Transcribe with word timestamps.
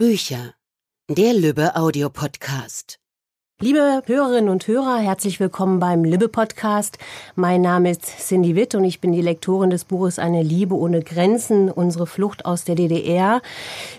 Bücher. 0.00 0.54
Der 1.10 1.34
Lübbe 1.34 1.76
Audiopodcast. 1.76 2.98
Liebe 3.60 4.00
Hörerinnen 4.06 4.48
und 4.48 4.66
Hörer, 4.66 4.96
herzlich 4.96 5.40
willkommen 5.40 5.78
beim 5.78 6.04
Libbe 6.04 6.30
Podcast. 6.30 6.96
Mein 7.34 7.60
Name 7.60 7.90
ist 7.90 8.06
Cindy 8.06 8.56
Witt 8.56 8.74
und 8.74 8.84
ich 8.84 9.02
bin 9.02 9.12
die 9.12 9.20
Lektorin 9.20 9.68
des 9.68 9.84
Buches 9.84 10.18
Eine 10.18 10.42
Liebe 10.42 10.74
ohne 10.74 11.02
Grenzen, 11.02 11.70
unsere 11.70 12.06
Flucht 12.06 12.46
aus 12.46 12.64
der 12.64 12.76
DDR. 12.76 13.42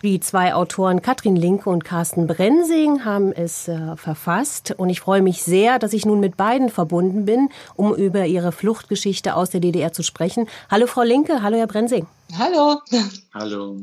Die 0.01 0.19
zwei 0.19 0.55
Autoren 0.55 1.03
Katrin 1.03 1.35
Linke 1.35 1.69
und 1.69 1.84
Carsten 1.84 2.25
Brensing 2.25 3.05
haben 3.05 3.31
es 3.31 3.68
äh, 3.68 3.95
verfasst 3.95 4.73
und 4.75 4.89
ich 4.89 5.02
freue 5.02 5.21
mich 5.21 5.43
sehr, 5.43 5.77
dass 5.77 5.93
ich 5.93 6.07
nun 6.07 6.20
mit 6.20 6.36
beiden 6.36 6.70
verbunden 6.70 7.25
bin, 7.25 7.49
um 7.75 7.93
über 7.93 8.25
ihre 8.25 8.52
Fluchtgeschichte 8.52 9.36
aus 9.36 9.52
der 9.52 9.59
DDR 9.59 9.93
zu 9.93 10.02
sprechen. 10.02 10.47
Hallo 10.71 10.88
Frau 10.88 11.04
Linke, 11.04 11.43
hallo 11.43 11.57
Herr 11.57 11.68
Brensing. 11.68 12.07
Hallo. 12.38 12.79
Hallo. 13.34 13.77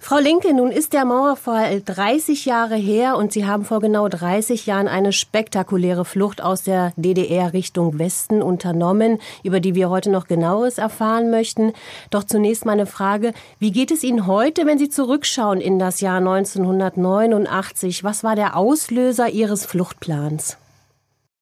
Frau 0.00 0.18
Linke, 0.18 0.52
nun 0.52 0.72
ist 0.72 0.92
der 0.92 1.04
Mauerfall 1.04 1.80
30 1.80 2.44
Jahre 2.44 2.74
her 2.74 3.16
und 3.16 3.32
Sie 3.32 3.46
haben 3.46 3.64
vor 3.64 3.80
genau 3.80 4.08
30 4.08 4.66
Jahren 4.66 4.88
eine 4.88 5.12
spektakuläre 5.12 6.04
Flucht 6.04 6.42
aus 6.42 6.62
der 6.62 6.92
DDR 6.96 7.52
Richtung 7.52 7.98
Westen 7.98 8.42
unternommen, 8.42 9.20
über 9.44 9.60
die 9.60 9.76
wir 9.76 9.90
heute 9.90 10.10
noch 10.10 10.26
genaueres 10.26 10.78
erfahren 10.78 11.30
möchten. 11.30 11.72
Doch 12.10 12.24
zunächst 12.24 12.64
meine 12.64 12.86
Frage, 12.86 13.32
wie 13.60 13.70
geht 13.70 13.92
es 13.92 14.02
Ihnen 14.02 14.26
heute, 14.26 14.66
wenn 14.66 14.78
Sie 14.78 14.88
zurückschauen 14.88 15.60
in 15.60 15.78
das 15.78 16.00
Jahr 16.00 16.18
1989? 16.18 18.02
Was 18.02 18.24
war 18.24 18.34
der 18.34 18.56
Auslöser 18.56 19.28
Ihres 19.28 19.66
Fluchtplans? 19.66 20.56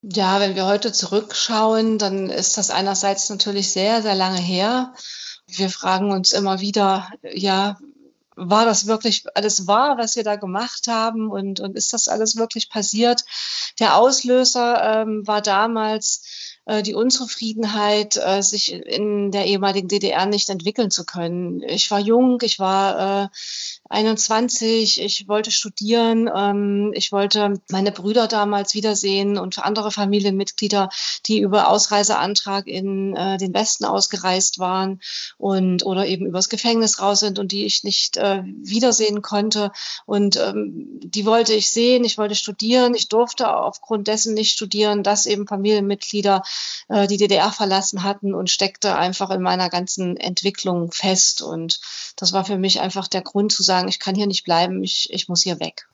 Ja, 0.03 0.41
wenn 0.41 0.55
wir 0.55 0.67
heute 0.67 0.93
zurückschauen, 0.93 1.99
dann 1.99 2.31
ist 2.31 2.59
das 2.59 2.71
einerseits 2.71 3.29
natürlich 3.31 3.71
sehr, 3.71 4.03
sehr 4.03 4.15
lange 4.15 4.39
her. 4.39 4.95
Wir 5.53 5.71
fragen 5.71 6.13
uns 6.13 6.33
immer 6.33 6.61
wieder, 6.61 7.09
ja, 7.23 7.79
war 8.37 8.65
das 8.65 8.87
wirklich 8.87 9.25
alles 9.35 9.67
wahr, 9.67 9.99
was 9.99 10.17
wir 10.17 10.25
da 10.25 10.37
gemacht 10.37 10.87
haben 10.87 11.31
und, 11.31 11.61
und 11.61 11.77
ist 11.77 11.93
das 11.93 12.09
alles 12.09 12.37
wirklich 12.37 12.71
passiert? 12.71 13.25
Der 13.79 13.97
Auslöser 13.97 15.03
ähm, 15.03 15.27
war 15.27 15.43
damals 15.43 16.50
die 16.67 16.95
Unzufriedenheit, 16.95 18.17
äh, 18.17 18.43
sich 18.43 18.73
in 18.73 19.31
der 19.31 19.47
ehemaligen 19.47 19.89
DDR 19.89 20.27
nicht 20.27 20.49
entwickeln 20.51 20.91
zu 20.91 21.05
können. 21.05 21.63
Ich 21.63 21.91
war 21.91 21.99
jung, 21.99 22.39
ich 22.43 22.59
war 22.59 23.25
äh, 23.25 23.29
21, 23.89 25.01
ich 25.03 25.27
wollte 25.27 25.51
studieren, 25.51 26.31
ähm, 26.35 26.93
ich 26.95 27.11
wollte 27.11 27.55
meine 27.71 27.91
Brüder 27.91 28.29
damals 28.29 28.75
wiedersehen 28.75 29.37
und 29.37 29.59
andere 29.59 29.91
Familienmitglieder, 29.91 30.91
die 31.27 31.41
über 31.41 31.69
Ausreiseantrag 31.69 32.69
in 32.69 33.17
äh, 33.17 33.37
den 33.37 33.53
Westen 33.53 33.85
ausgereist 33.85 34.61
waren 34.61 35.01
und 35.39 35.85
oder 35.85 36.07
eben 36.07 36.25
übers 36.25 36.49
Gefängnis 36.49 37.01
raus 37.01 37.21
sind 37.21 37.41
und 37.41 37.51
die 37.51 37.65
ich 37.65 37.83
nicht 37.83 38.17
äh, 38.17 38.45
wiedersehen 38.45 39.23
konnte. 39.23 39.73
Und 40.07 40.37
ähm, 40.37 41.01
die 41.03 41.27
wollte 41.27 41.53
ich 41.55 41.71
sehen, 41.71 42.05
ich 42.05 42.17
wollte 42.17 42.37
studieren, 42.37 42.95
ich 42.95 43.09
durfte 43.09 43.53
aufgrund 43.53 44.07
dessen 44.07 44.35
nicht 44.35 44.53
studieren, 44.53 45.03
dass 45.03 45.27
eben 45.27 45.49
Familienmitglieder 45.49 46.43
äh, 46.89 47.07
die 47.07 47.17
DDR 47.17 47.53
verlassen 47.53 48.03
hatten 48.03 48.35
und 48.35 48.51
steckte 48.51 48.97
einfach 48.97 49.31
in 49.31 49.43
meiner 49.43 49.71
ganzen 49.71 50.17
Entwicklung 50.17 50.93
fest. 50.93 51.43
Und 51.43 51.81
das 52.17 52.33
war 52.33 52.45
für 52.45 52.59
mich 52.59 52.81
einfach 52.81 53.09
der 53.09 53.23
Grund 53.23 53.53
zu 53.53 53.63
sagen, 53.63 53.89
ich 53.89 54.01
kann 54.01 54.15
hier 54.15 54.27
nicht 54.27 54.45
bleiben, 54.45 54.83
ich, 54.83 55.09
ich 55.13 55.29
muss 55.29 55.43
hier 55.43 55.61
weg. 55.61 55.87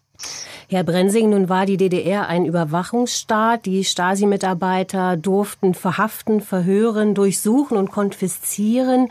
Herr 0.69 0.83
Brensing, 0.83 1.31
nun 1.31 1.49
war 1.49 1.65
die 1.65 1.77
DDR 1.77 2.27
ein 2.27 2.45
Überwachungsstaat. 2.45 3.67
Die 3.67 3.85
Stasi-Mitarbeiter 3.85 5.17
durften 5.17 5.75
verhaften, 5.75 6.41
verhören, 6.41 7.15
durchsuchen 7.15 7.77
und 7.77 7.91
konfiszieren. 7.93 9.09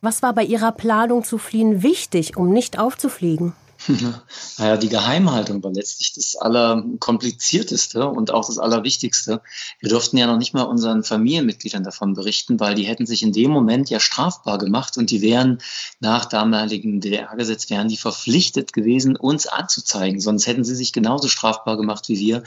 Was 0.00 0.22
war 0.22 0.32
bei 0.32 0.42
Ihrer 0.42 0.72
Planung 0.72 1.22
zu 1.22 1.38
fliehen 1.38 1.82
wichtig, 1.82 2.36
um 2.36 2.52
nicht 2.52 2.78
aufzufliegen? 2.78 3.52
Naja, 4.58 4.76
die 4.76 4.88
Geheimhaltung 4.88 5.62
war 5.62 5.72
letztlich 5.72 6.12
das 6.14 6.36
Allerkomplizierteste 6.36 8.06
und 8.06 8.30
auch 8.30 8.46
das 8.46 8.58
Allerwichtigste. 8.58 9.42
Wir 9.80 9.90
durften 9.90 10.16
ja 10.16 10.26
noch 10.26 10.38
nicht 10.38 10.54
mal 10.54 10.62
unseren 10.62 11.04
Familienmitgliedern 11.04 11.84
davon 11.84 12.14
berichten, 12.14 12.58
weil 12.58 12.74
die 12.74 12.84
hätten 12.84 13.06
sich 13.06 13.22
in 13.22 13.32
dem 13.32 13.50
Moment 13.50 13.90
ja 13.90 14.00
strafbar 14.00 14.58
gemacht 14.58 14.96
und 14.96 15.10
die 15.10 15.20
wären 15.20 15.58
nach 16.00 16.24
damaligem 16.24 17.00
DDR-Gesetz 17.00 17.68
wären 17.70 17.88
die 17.88 17.96
verpflichtet 17.96 18.72
gewesen, 18.72 19.16
uns 19.16 19.46
anzuzeigen. 19.46 20.20
Sonst 20.20 20.46
hätten 20.46 20.64
sie 20.64 20.74
sich 20.74 20.92
genauso 20.92 21.28
strafbar 21.28 21.76
gemacht 21.76 22.08
wie 22.08 22.18
wir. 22.18 22.42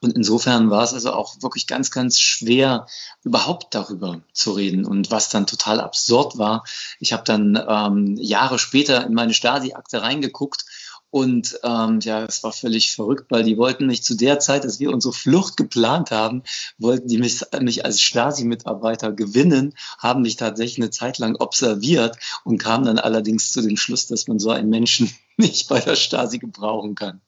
Und 0.00 0.14
insofern 0.14 0.70
war 0.70 0.82
es 0.82 0.92
also 0.92 1.12
auch 1.12 1.42
wirklich 1.42 1.66
ganz, 1.66 1.90
ganz 1.90 2.20
schwer, 2.20 2.86
überhaupt 3.22 3.74
darüber 3.74 4.20
zu 4.32 4.52
reden. 4.52 4.84
Und 4.84 5.10
was 5.10 5.30
dann 5.30 5.46
total 5.46 5.80
absurd 5.80 6.36
war, 6.36 6.64
ich 7.00 7.12
habe 7.12 7.24
dann 7.24 7.58
ähm, 7.66 8.16
Jahre 8.20 8.58
später 8.58 9.06
in 9.06 9.14
meine 9.14 9.34
Stasi-Akte 9.34 10.02
reingeguckt 10.02 10.66
und 11.14 11.60
ähm, 11.62 12.00
ja, 12.00 12.24
es 12.24 12.42
war 12.42 12.50
völlig 12.50 12.92
verrückt, 12.92 13.26
weil 13.28 13.44
die 13.44 13.56
wollten 13.56 13.86
mich 13.86 14.02
zu 14.02 14.16
der 14.16 14.40
Zeit, 14.40 14.64
dass 14.64 14.80
wir 14.80 14.90
unsere 14.90 15.14
Flucht 15.14 15.56
geplant 15.56 16.10
haben, 16.10 16.42
wollten 16.76 17.06
die 17.06 17.18
mich, 17.18 17.40
mich 17.60 17.84
als 17.84 18.00
Stasi-Mitarbeiter 18.00 19.12
gewinnen, 19.12 19.74
haben 19.98 20.22
mich 20.22 20.34
tatsächlich 20.34 20.78
eine 20.78 20.90
Zeit 20.90 21.18
lang 21.18 21.36
observiert 21.36 22.16
und 22.42 22.58
kamen 22.58 22.86
dann 22.86 22.98
allerdings 22.98 23.52
zu 23.52 23.62
dem 23.62 23.76
Schluss, 23.76 24.08
dass 24.08 24.26
man 24.26 24.40
so 24.40 24.50
einen 24.50 24.70
Menschen 24.70 25.08
nicht 25.36 25.68
bei 25.68 25.78
der 25.78 25.94
Stasi 25.94 26.40
gebrauchen 26.40 26.96
kann. 26.96 27.20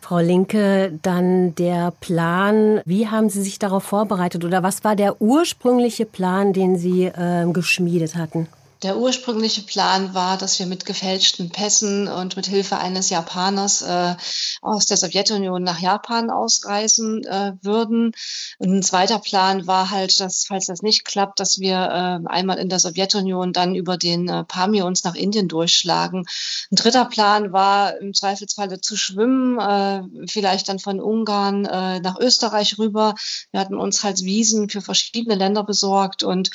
Frau 0.00 0.20
Linke, 0.20 0.96
dann 1.02 1.56
der 1.56 1.90
Plan. 1.90 2.82
Wie 2.84 3.08
haben 3.08 3.30
Sie 3.30 3.42
sich 3.42 3.58
darauf 3.58 3.82
vorbereitet 3.82 4.44
oder 4.44 4.62
was 4.62 4.84
war 4.84 4.94
der 4.94 5.20
ursprüngliche 5.20 6.06
Plan, 6.06 6.52
den 6.52 6.78
Sie 6.78 7.06
äh, 7.06 7.50
geschmiedet 7.52 8.14
hatten? 8.14 8.46
Der 8.82 8.96
ursprüngliche 8.96 9.60
Plan 9.60 10.14
war, 10.14 10.38
dass 10.38 10.58
wir 10.58 10.64
mit 10.64 10.86
gefälschten 10.86 11.50
Pässen 11.50 12.08
und 12.08 12.36
mit 12.36 12.46
Hilfe 12.46 12.78
eines 12.78 13.10
Japaners 13.10 13.82
äh, 13.82 14.16
aus 14.62 14.86
der 14.86 14.96
Sowjetunion 14.96 15.62
nach 15.62 15.80
Japan 15.80 16.30
ausreisen 16.30 17.22
äh, 17.24 17.52
würden. 17.60 18.12
Und 18.58 18.72
ein 18.72 18.82
zweiter 18.82 19.18
Plan 19.18 19.66
war 19.66 19.90
halt, 19.90 20.18
dass, 20.18 20.46
falls 20.46 20.64
das 20.64 20.80
nicht 20.80 21.04
klappt, 21.04 21.40
dass 21.40 21.58
wir 21.58 21.76
äh, 21.76 22.26
einmal 22.26 22.58
in 22.58 22.70
der 22.70 22.78
Sowjetunion 22.78 23.52
dann 23.52 23.74
über 23.74 23.98
den 23.98 24.28
äh, 24.28 24.44
Pamir 24.44 24.86
uns 24.86 25.04
nach 25.04 25.14
Indien 25.14 25.48
durchschlagen. 25.48 26.24
Ein 26.72 26.76
dritter 26.76 27.04
Plan 27.04 27.52
war 27.52 27.98
im 27.98 28.14
Zweifelsfalle 28.14 28.80
zu 28.80 28.96
schwimmen, 28.96 29.58
äh, 29.58 30.26
vielleicht 30.26 30.70
dann 30.70 30.78
von 30.78 31.00
Ungarn 31.00 31.66
äh, 31.66 32.00
nach 32.00 32.18
Österreich 32.18 32.78
rüber. 32.78 33.14
Wir 33.50 33.60
hatten 33.60 33.76
uns 33.76 34.02
halt 34.04 34.24
Wiesen 34.24 34.70
für 34.70 34.80
verschiedene 34.80 35.34
Länder 35.34 35.64
besorgt 35.64 36.22
und 36.22 36.50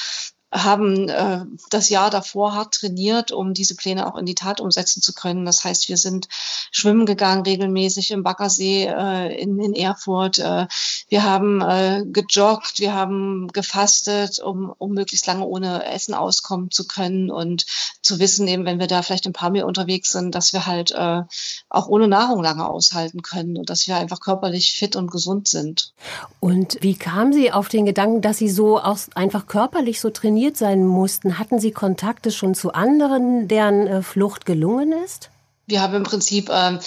haben 0.56 1.10
äh, 1.10 1.42
das 1.70 1.90
Jahr 1.90 2.10
davor 2.10 2.56
hart 2.56 2.74
trainiert, 2.74 3.32
um 3.32 3.54
diese 3.54 3.76
Pläne 3.76 4.08
auch 4.08 4.18
in 4.18 4.26
die 4.26 4.36
Tat 4.36 4.62
umsetzen 4.62 5.02
zu 5.02 5.14
können. 5.14 5.46
Das 5.46 5.64
heißt, 5.64 5.90
wir 5.90 5.98
sind 5.98 6.28
schwimmen 6.72 7.06
gegangen 7.06 7.44
regelmäßig 7.44 8.12
im 8.12 8.24
Baggersee 8.24 8.86
äh, 8.86 9.36
in, 9.36 9.60
in 9.60 9.74
Erfurt. 9.74 10.38
Äh, 10.38 10.68
wir 11.10 11.24
haben 11.24 11.62
äh, 11.62 12.04
gejoggt, 12.06 12.80
wir 12.80 12.94
haben 12.94 13.50
gefastet, 13.50 14.40
um, 14.40 14.74
um 14.78 14.92
möglichst 14.92 15.28
lange 15.28 15.46
ohne 15.46 15.86
Essen 15.86 16.14
auskommen 16.14 16.72
zu 16.72 16.88
können 16.88 17.30
und 17.30 17.66
zu 18.02 18.20
wissen, 18.20 18.48
eben 18.48 18.66
wenn 18.66 18.80
wir 18.80 18.88
da 18.88 19.02
vielleicht 19.02 19.26
ein 19.26 19.34
paar 19.34 19.50
mehr 19.50 19.66
unterwegs 19.66 20.12
sind, 20.12 20.36
dass 20.36 20.54
wir 20.54 20.66
halt 20.66 20.92
äh, 20.92 21.24
auch 21.70 21.88
ohne 21.88 22.08
Nahrung 22.08 22.42
lange 22.42 22.68
aushalten 22.68 23.22
können 23.22 23.58
und 23.58 23.70
dass 23.70 23.88
wir 23.88 23.98
einfach 23.98 24.22
körperlich 24.22 24.74
fit 24.74 24.96
und 24.96 25.12
gesund 25.12 25.50
sind. 25.50 25.94
Und 26.40 26.78
wie 26.82 26.96
kam 26.96 27.34
Sie 27.34 27.52
auf 27.52 27.68
den 27.68 27.86
Gedanken, 27.86 28.22
dass 28.22 28.38
Sie 28.38 28.50
so 28.50 28.80
auch 28.80 29.00
einfach 29.16 29.48
körperlich 29.48 30.00
so 30.00 30.10
trainieren? 30.10 30.44
Trainiert 30.45 30.57
sein 30.57 30.85
mussten, 30.85 31.39
hatten 31.39 31.59
Sie 31.59 31.72
Kontakte 31.72 32.31
schon 32.31 32.53
zu 32.53 32.73
anderen, 32.73 33.47
deren 33.47 33.88
äh, 33.88 34.01
Flucht 34.03 34.45
gelungen 34.45 34.94
ist? 35.03 35.31
Wir 35.66 35.81
haben 35.81 35.95
im 35.95 36.03
Prinzip 36.03 36.50
ähm, 36.51 36.79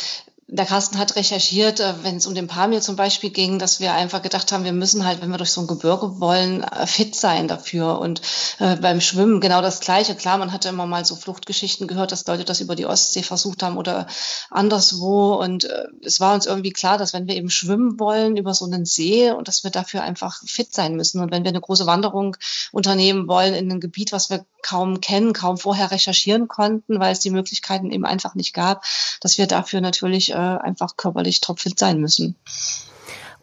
der 0.50 0.64
Carsten 0.64 0.96
hat 0.96 1.14
recherchiert, 1.14 1.78
äh, 1.78 1.92
wenn 2.02 2.16
es 2.16 2.26
um 2.26 2.34
den 2.34 2.46
Pamir 2.46 2.80
zum 2.80 2.96
Beispiel 2.96 3.28
ging, 3.28 3.58
dass 3.58 3.80
wir 3.80 3.92
einfach 3.92 4.22
gedacht 4.22 4.50
haben, 4.50 4.64
wir 4.64 4.72
müssen 4.72 5.04
halt, 5.04 5.20
wenn 5.20 5.28
wir 5.28 5.36
durch 5.36 5.52
so 5.52 5.60
ein 5.60 5.66
Gebirge 5.66 6.20
wollen, 6.20 6.62
äh, 6.62 6.86
fit 6.86 7.14
sein 7.14 7.48
dafür. 7.48 7.98
Und 8.00 8.22
äh, 8.58 8.76
beim 8.76 9.02
Schwimmen 9.02 9.42
genau 9.42 9.60
das 9.60 9.80
Gleiche. 9.80 10.14
Klar, 10.14 10.38
man 10.38 10.50
hatte 10.50 10.70
immer 10.70 10.86
mal 10.86 11.04
so 11.04 11.16
Fluchtgeschichten 11.16 11.86
gehört, 11.86 12.12
dass 12.12 12.26
Leute 12.26 12.44
das 12.44 12.60
über 12.60 12.76
die 12.76 12.86
Ostsee 12.86 13.22
versucht 13.22 13.62
haben 13.62 13.76
oder 13.76 14.06
anderswo. 14.50 15.34
Und 15.34 15.68
es 16.02 16.18
war 16.18 16.34
uns 16.34 16.46
irgendwie 16.46 16.72
klar, 16.72 16.96
dass 16.96 17.12
wenn 17.12 17.28
wir 17.28 17.36
eben 17.36 17.50
schwimmen 17.50 18.00
wollen 18.00 18.38
über 18.38 18.54
so 18.54 18.64
einen 18.64 18.86
See 18.86 19.30
und 19.30 19.48
dass 19.48 19.64
wir 19.64 19.70
dafür 19.70 20.02
einfach 20.02 20.40
fit 20.46 20.72
sein 20.74 20.96
müssen. 20.96 21.20
Und 21.20 21.30
wenn 21.30 21.44
wir 21.44 21.50
eine 21.50 21.60
große 21.60 21.86
Wanderung 21.86 22.36
unternehmen 22.72 23.28
wollen 23.28 23.52
in 23.52 23.70
ein 23.70 23.80
Gebiet, 23.80 24.12
was 24.12 24.30
wir 24.30 24.46
kaum 24.62 25.00
kennen, 25.00 25.32
kaum 25.34 25.58
vorher 25.58 25.90
recherchieren 25.90 26.48
konnten, 26.48 26.98
weil 26.98 27.12
es 27.12 27.20
die 27.20 27.30
Möglichkeiten 27.30 27.90
eben 27.90 28.06
einfach 28.06 28.34
nicht 28.34 28.54
gab, 28.54 28.84
dass 29.20 29.38
wir 29.38 29.46
dafür 29.46 29.80
natürlich 29.80 30.34
einfach 30.38 30.96
körperlich 30.96 31.40
topfit 31.40 31.78
sein 31.78 32.00
müssen. 32.00 32.36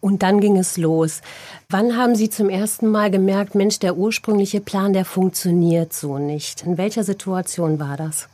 Und 0.02 0.22
dann 0.22 0.40
ging 0.40 0.58
es 0.58 0.78
los. 0.78 1.22
Wann 1.70 1.98
haben 1.98 2.16
Sie 2.16 2.30
zum 2.30 2.50
ersten 2.50 2.88
Mal 2.88 3.10
gemerkt, 3.10 3.56
Mensch, 3.56 3.80
der 3.80 3.98
ursprüngliche 3.98 4.62
Plan, 4.62 4.94
der 4.94 5.06
funktioniert 5.06 5.94
so 5.94 6.20
nicht? 6.20 6.64
In 6.64 6.78
welcher 6.78 7.04
Situation 7.04 7.80
war 7.80 7.98
das? 7.98 8.28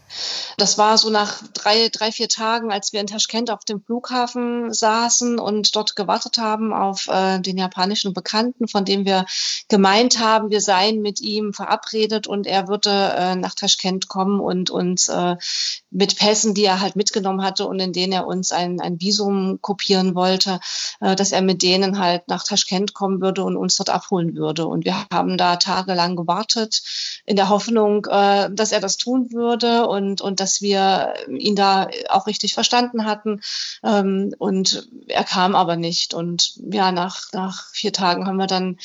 Das 0.57 0.77
war 0.77 0.97
so 0.97 1.09
nach 1.09 1.43
drei, 1.53 1.89
drei, 1.89 2.11
vier 2.11 2.27
Tagen, 2.27 2.71
als 2.71 2.93
wir 2.93 3.01
in 3.01 3.07
Taschkent 3.07 3.51
auf 3.51 3.65
dem 3.65 3.81
Flughafen 3.81 4.73
saßen 4.73 5.39
und 5.39 5.75
dort 5.75 5.95
gewartet 5.95 6.37
haben 6.37 6.73
auf 6.73 7.07
äh, 7.07 7.39
den 7.39 7.57
japanischen 7.57 8.13
Bekannten, 8.13 8.67
von 8.67 8.85
dem 8.85 9.05
wir 9.05 9.25
gemeint 9.67 10.19
haben, 10.19 10.49
wir 10.49 10.61
seien 10.61 11.01
mit 11.01 11.21
ihm 11.21 11.53
verabredet 11.53 12.27
und 12.27 12.47
er 12.47 12.67
würde 12.67 12.89
äh, 12.89 13.35
nach 13.35 13.55
Taschkent 13.55 14.07
kommen 14.07 14.39
und 14.39 14.69
uns 14.69 15.07
äh, 15.09 15.35
mit 15.91 16.17
Pässen, 16.17 16.53
die 16.53 16.63
er 16.63 16.79
halt 16.79 16.95
mitgenommen 16.95 17.43
hatte 17.43 17.67
und 17.67 17.79
in 17.79 17.93
denen 17.93 18.13
er 18.13 18.25
uns 18.25 18.51
ein, 18.51 18.79
ein 18.79 18.99
Visum 19.01 19.59
kopieren 19.61 20.15
wollte, 20.15 20.59
äh, 21.01 21.15
dass 21.15 21.31
er 21.31 21.41
mit 21.41 21.61
denen 21.63 21.99
halt 21.99 22.27
nach 22.27 22.43
Taschkent 22.43 22.93
kommen 22.93 23.21
würde 23.21 23.43
und 23.43 23.57
uns 23.57 23.77
dort 23.77 23.89
abholen 23.89 24.35
würde. 24.35 24.67
Und 24.67 24.85
wir 24.85 24.95
haben 25.11 25.37
da 25.37 25.57
tagelang 25.57 26.15
gewartet 26.15 26.81
in 27.25 27.35
der 27.35 27.49
Hoffnung, 27.49 28.05
äh, 28.05 28.49
dass 28.51 28.71
er 28.71 28.79
das 28.79 28.97
tun 28.97 29.31
würde 29.31 29.87
und, 29.87 30.00
und 30.21 30.39
dass 30.39 30.61
wir 30.61 31.13
ihn 31.29 31.55
da 31.55 31.89
auch 32.09 32.27
richtig 32.27 32.53
verstanden 32.53 33.05
hatten. 33.05 33.41
Ähm, 33.83 34.33
und 34.37 34.89
er 35.07 35.23
kam 35.23 35.55
aber 35.55 35.75
nicht. 35.75 36.13
Und 36.13 36.53
ja, 36.71 36.91
nach, 36.91 37.31
nach 37.33 37.69
vier 37.71 37.93
Tagen 37.93 38.25
haben 38.25 38.37
wir 38.37 38.47
dann 38.47 38.77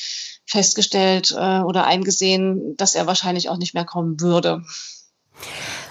festgestellt 0.45 1.31
äh, 1.31 1.59
oder 1.59 1.85
eingesehen, 1.85 2.77
dass 2.77 2.95
er 2.95 3.07
wahrscheinlich 3.07 3.49
auch 3.49 3.57
nicht 3.57 3.73
mehr 3.73 3.85
kommen 3.85 4.21
würde. 4.21 4.63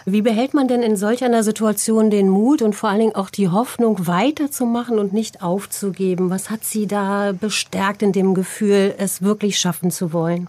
Wie 0.09 0.23
behält 0.23 0.55
man 0.55 0.69
denn 0.69 0.85
in 0.85 0.97
solch 0.97 1.25
einer 1.25 1.43
Situation 1.43 2.11
den 2.11 2.29
Mut 2.29 2.63
und 2.63 2.75
vor 2.75 2.91
allen 2.91 3.01
Dingen 3.01 3.15
auch 3.17 3.29
die 3.29 3.49
Hoffnung, 3.49 4.07
weiterzumachen 4.07 5.01
und 5.01 5.13
nicht 5.13 5.43
aufzugeben? 5.43 6.31
Was 6.31 6.49
hat 6.49 6.65
Sie 6.65 6.87
da 6.87 7.33
bestärkt 7.33 8.03
in 8.03 8.13
dem 8.13 8.35
Gefühl, 8.35 8.95
es 8.99 9.23
wirklich 9.23 9.59
schaffen 9.59 9.91
zu 9.91 10.13
wollen? 10.13 10.49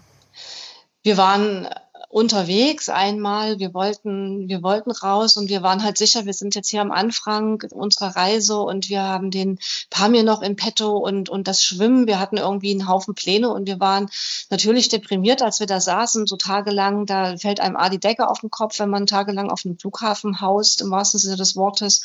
Wir 1.02 1.16
waren 1.16 1.68
unterwegs 2.08 2.88
einmal. 2.88 3.58
Wir 3.58 3.74
wollten, 3.74 4.48
wir 4.48 4.62
wollten 4.62 4.90
raus 4.90 5.36
und 5.36 5.50
wir 5.50 5.62
waren 5.62 5.84
halt 5.84 5.98
sicher, 5.98 6.24
wir 6.24 6.32
sind 6.32 6.54
jetzt 6.54 6.70
hier 6.70 6.80
am 6.80 6.90
Anfang 6.90 7.62
unserer 7.70 8.16
Reise 8.16 8.58
und 8.60 8.88
wir 8.88 9.02
haben 9.02 9.30
den 9.30 9.58
Pamir 9.90 10.22
noch 10.22 10.40
im 10.40 10.56
Petto 10.56 10.96
und, 10.96 11.28
und 11.28 11.46
das 11.48 11.62
Schwimmen. 11.62 12.06
Wir 12.06 12.18
hatten 12.18 12.38
irgendwie 12.38 12.70
einen 12.70 12.88
Haufen 12.88 13.14
Pläne 13.14 13.50
und 13.50 13.66
wir 13.66 13.78
waren 13.78 14.08
natürlich 14.48 14.88
deprimiert, 14.88 15.42
als 15.42 15.60
wir 15.60 15.66
da 15.66 15.80
saßen, 15.80 16.26
so 16.26 16.36
tagelang. 16.36 17.04
Da 17.04 17.36
fällt 17.36 17.60
einem 17.60 17.76
A 17.76 17.90
die 17.90 18.00
Decke 18.00 18.28
auf 18.28 18.40
den 18.40 18.50
Kopf, 18.50 18.78
wenn 18.78 18.90
man 18.90 19.06
tagelang 19.06 19.50
auf 19.50 19.66
einem 19.66 19.78
Flughafen 19.78 20.40
haust, 20.40 20.80
im 20.80 20.90
wahrsten 20.90 21.20
Sinne 21.20 21.36
des 21.36 21.56
Wortes, 21.56 22.00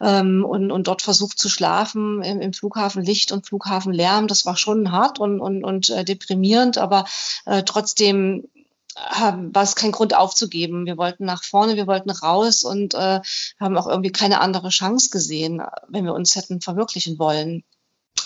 ähm, 0.00 0.46
und, 0.48 0.70
und 0.70 0.86
dort 0.86 1.02
versucht 1.02 1.38
zu 1.38 1.50
schlafen 1.50 2.22
im, 2.22 2.40
im 2.40 2.54
Flughafen 2.54 3.02
Licht 3.02 3.32
und 3.32 3.46
Flughafenlärm. 3.46 4.28
Das 4.28 4.46
war 4.46 4.56
schon 4.56 4.92
hart 4.92 5.18
und, 5.20 5.40
und, 5.40 5.62
und 5.62 5.90
äh, 5.90 6.04
deprimierend, 6.06 6.78
aber 6.78 7.04
äh, 7.44 7.62
trotzdem 7.64 8.48
war 8.94 9.62
es 9.62 9.74
kein 9.74 9.92
Grund 9.92 10.14
aufzugeben. 10.14 10.86
Wir 10.86 10.96
wollten 10.96 11.24
nach 11.24 11.44
vorne, 11.44 11.76
wir 11.76 11.86
wollten 11.86 12.10
raus 12.10 12.62
und 12.62 12.94
äh, 12.94 13.20
haben 13.60 13.78
auch 13.78 13.86
irgendwie 13.86 14.12
keine 14.12 14.40
andere 14.40 14.68
Chance 14.68 15.10
gesehen, 15.10 15.62
wenn 15.88 16.04
wir 16.04 16.14
uns 16.14 16.36
hätten 16.36 16.60
verwirklichen 16.60 17.18
wollen. 17.18 17.64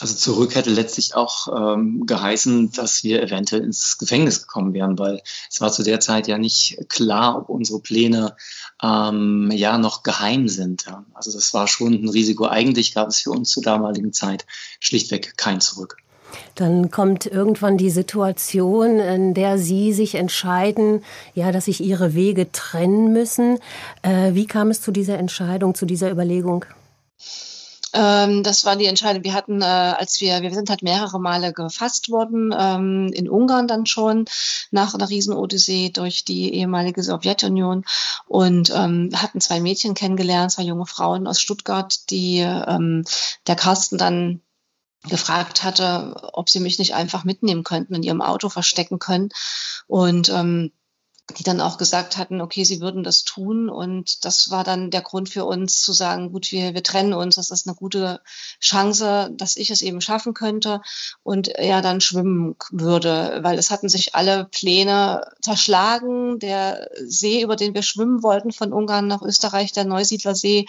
Also 0.01 0.15
zurück 0.15 0.55
hätte 0.55 0.71
letztlich 0.71 1.15
auch 1.15 1.49
ähm, 1.75 2.05
geheißen, 2.07 2.73
dass 2.73 3.03
wir 3.03 3.23
eventuell 3.23 3.63
ins 3.63 3.97
Gefängnis 3.97 4.43
gekommen 4.43 4.75
wären, 4.75 4.99
weil 4.99 5.23
es 5.51 5.61
war 5.61 5.73
zu 5.73 5.83
der 5.83 6.01
Zeit 6.01 6.27
ja 6.27 6.37
nicht 6.37 6.89
klar, 6.89 7.39
ob 7.39 7.49
unsere 7.49 7.81
Pläne 7.81 8.37
ähm, 8.83 9.51
ja 9.53 9.79
noch 9.79 10.03
geheim 10.03 10.49
sind. 10.49 10.87
Also 11.15 11.33
das 11.33 11.55
war 11.55 11.67
schon 11.67 11.95
ein 11.95 12.09
Risiko. 12.09 12.47
Eigentlich 12.47 12.95
gab 12.95 13.09
es 13.09 13.21
für 13.21 13.31
uns 13.31 13.51
zur 13.51 13.63
damaligen 13.63 14.13
Zeit 14.13 14.45
schlichtweg 14.81 15.39
kein 15.39 15.61
Zurück. 15.61 15.97
Dann 16.55 16.91
kommt 16.91 17.27
irgendwann 17.27 17.77
die 17.77 17.91
Situation, 17.91 18.99
in 18.99 19.35
der 19.35 19.59
Sie 19.59 19.93
sich 19.93 20.15
entscheiden, 20.15 21.05
ja, 21.35 21.53
dass 21.53 21.67
sich 21.67 21.81
Ihre 21.81 22.15
Wege 22.15 22.51
trennen 22.53 23.13
müssen. 23.13 23.59
Äh, 24.03 24.35
wie 24.35 24.47
kam 24.47 24.71
es 24.71 24.81
zu 24.81 24.91
dieser 24.91 25.19
Entscheidung, 25.19 25.75
zu 25.75 25.87
dieser 25.87 26.11
Überlegung? 26.11 26.65
Ähm, 27.97 28.43
das 28.43 28.67
war 28.67 28.77
die 28.77 28.87
Entscheidung. 28.87 29.25
Wir 29.25 29.33
hatten, 29.33 29.63
äh, 29.63 29.65
als 29.65 30.21
wir, 30.21 30.43
wir 30.43 30.53
sind 30.53 30.69
halt 30.69 30.83
mehrere 30.83 31.19
Male 31.19 31.55
gefasst 31.55 32.11
worden, 32.11 32.55
ähm, 32.57 33.11
in 33.15 33.29
Ungarn 33.29 33.69
dann 33.69 33.87
schon, 33.87 34.27
nach 34.71 34.95
einer 34.95 35.09
Riesenodyssee 35.09 35.91
durch 35.91 36.25
die 36.25 36.53
ehemalige 36.55 37.03
Sowjetunion 37.03 37.85
und 38.27 38.71
ähm, 38.75 39.11
hatten 39.15 39.41
zwei 39.41 39.61
Mädchen 39.61 39.95
kennengelernt, 39.95 40.53
zwei 40.53 40.65
junge 40.65 40.87
Frauen 40.87 41.27
aus 41.27 41.41
Stuttgart, 41.41 42.11
die 42.11 42.41
ähm, 42.41 43.05
der 43.47 43.57
Carsten 43.57 43.97
dann 43.97 44.43
gefragt 45.09 45.63
hatte, 45.63 46.15
ob 46.33 46.49
sie 46.49 46.61
mich 46.61 46.79
nicht 46.79 46.95
einfach 46.95 47.25
mitnehmen 47.25 47.65
könnten, 47.65 47.95
in 47.95 48.03
ihrem 48.03 48.23
Auto 48.23 48.49
verstecken 48.49 48.99
können. 48.99 49.31
Und 49.87 50.29
ähm, 50.29 50.73
die 51.35 51.43
dann 51.43 51.61
auch 51.61 51.77
gesagt 51.77 52.17
hatten, 52.17 52.41
okay, 52.41 52.63
sie 52.63 52.81
würden 52.81 53.03
das 53.03 53.25
tun. 53.25 53.69
Und 53.69 54.25
das 54.25 54.51
war 54.51 54.63
dann 54.63 54.91
der 54.91 55.03
Grund 55.03 55.29
für 55.29 55.45
uns 55.45 55.81
zu 55.81 55.93
sagen, 55.93 56.31
gut, 56.31 56.53
wir, 56.53 56.73
wir 56.73 56.83
trennen 56.85 57.15
uns. 57.15 57.35
Das 57.35 57.51
ist 57.51 57.67
eine 57.67 57.75
gute 57.75 58.21
Chance, 58.61 59.31
dass 59.33 59.57
ich 59.57 59.71
es 59.71 59.83
eben 59.83 60.01
schaffen 60.01 60.35
könnte 60.35 60.81
und 61.25 61.49
er 61.49 61.83
dann 61.83 62.01
schwimmen 62.01 62.55
würde, 62.71 63.41
weil 63.43 63.59
es 63.59 63.71
hatten 63.71 63.89
sich 63.89 64.15
alle 64.15 64.45
Pläne 64.45 65.33
zerschlagen. 65.41 66.39
Der 66.39 66.89
See, 67.05 67.43
über 67.43 67.57
den 67.57 67.75
wir 67.75 67.83
schwimmen 67.83 68.23
wollten 68.23 68.53
von 68.53 68.73
Ungarn 68.73 69.09
nach 69.09 69.23
Österreich, 69.23 69.73
der 69.73 69.85
Neusiedlersee, 69.85 70.67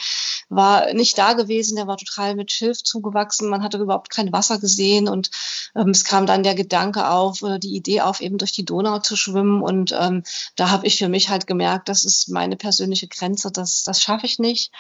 war 0.50 0.92
nicht 0.94 1.18
da 1.20 1.34
gewesen. 1.34 1.76
Der 1.76 1.88
war 1.88 1.98
total 1.98 2.36
mit 2.36 2.52
Schilf 2.52 2.82
zugewachsen. 2.82 3.50
Man 3.50 3.62
hatte 3.62 3.78
überhaupt 3.78 4.10
kein 4.10 4.34
Wasser 4.34 4.58
gesehen. 4.58 5.08
Und 5.08 5.30
ähm, 5.76 5.90
es 5.90 6.04
kam 6.04 6.26
dann 6.26 6.42
der 6.42 6.56
Gedanke 6.56 7.10
auf 7.10 7.44
oder 7.44 7.60
die 7.60 7.76
Idee 7.76 8.02
auf, 8.02 8.22
eben 8.22 8.40
durch 8.40 8.54
die 8.54 8.66
Donau 8.66 9.00
zu 9.00 9.16
schwimmen. 9.16 9.62
Und 9.62 9.96
ähm, 9.98 10.24
da 10.56 10.70
habe 10.70 10.88
ich 10.88 10.98
für 10.98 11.10
mich 11.10 11.30
halt 11.30 11.48
gemerkt, 11.48 11.90
das 11.90 12.06
ist 12.06 12.30
meine 12.30 12.56
persönliche 12.56 13.08
Grenze, 13.08 13.52
das, 13.52 13.84
das 13.84 14.02
schaffe 14.02 14.26
ich 14.26 14.40
nicht, 14.40 14.72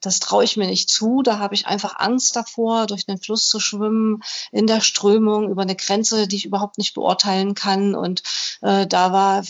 das 0.00 0.20
traue 0.20 0.44
ich 0.44 0.56
mir 0.56 0.66
nicht 0.66 0.88
zu, 0.90 1.22
da 1.22 1.38
habe 1.38 1.54
ich 1.54 1.66
einfach 1.66 1.96
Angst 1.98 2.36
davor, 2.36 2.86
durch 2.86 3.06
den 3.06 3.18
Fluss 3.18 3.48
zu 3.48 3.60
schwimmen, 3.60 4.22
in 4.52 4.66
der 4.66 4.80
Strömung, 4.80 5.50
über 5.50 5.62
eine 5.62 5.76
Grenze, 5.76 6.28
die 6.28 6.36
ich 6.36 6.46
überhaupt 6.46 6.78
nicht 6.78 6.94
beurteilen 6.94 7.54
kann. 7.54 7.94
Und 7.94 8.22
äh, 8.62 8.86
da 8.86 9.12
war 9.12 9.42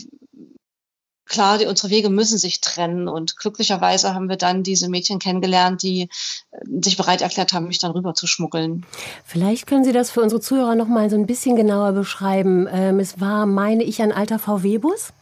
klar, 1.26 1.58
die, 1.58 1.66
unsere 1.66 1.90
Wege 1.90 2.08
müssen 2.08 2.38
sich 2.38 2.60
trennen. 2.60 3.08
Und 3.08 3.36
glücklicherweise 3.36 4.14
haben 4.14 4.28
wir 4.28 4.36
dann 4.36 4.62
diese 4.62 4.88
Mädchen 4.88 5.18
kennengelernt, 5.18 5.82
die 5.82 6.02
äh, 6.02 6.82
sich 6.82 6.96
bereit 6.96 7.20
erklärt 7.20 7.52
haben, 7.52 7.66
mich 7.66 7.78
dann 7.78 7.90
rüber 7.90 8.14
zu 8.14 8.26
schmuggeln. 8.26 8.86
Vielleicht 9.24 9.66
können 9.66 9.84
Sie 9.84 9.92
das 9.92 10.10
für 10.10 10.22
unsere 10.22 10.40
Zuhörer 10.40 10.74
noch 10.74 10.88
mal 10.88 11.10
so 11.10 11.16
ein 11.16 11.26
bisschen 11.26 11.56
genauer 11.56 11.92
beschreiben. 11.92 12.66
Ähm, 12.70 13.00
es 13.00 13.20
war, 13.20 13.46
meine 13.46 13.82
ich, 13.82 14.00
ein 14.00 14.12
alter 14.12 14.38
VW-Bus? 14.38 15.12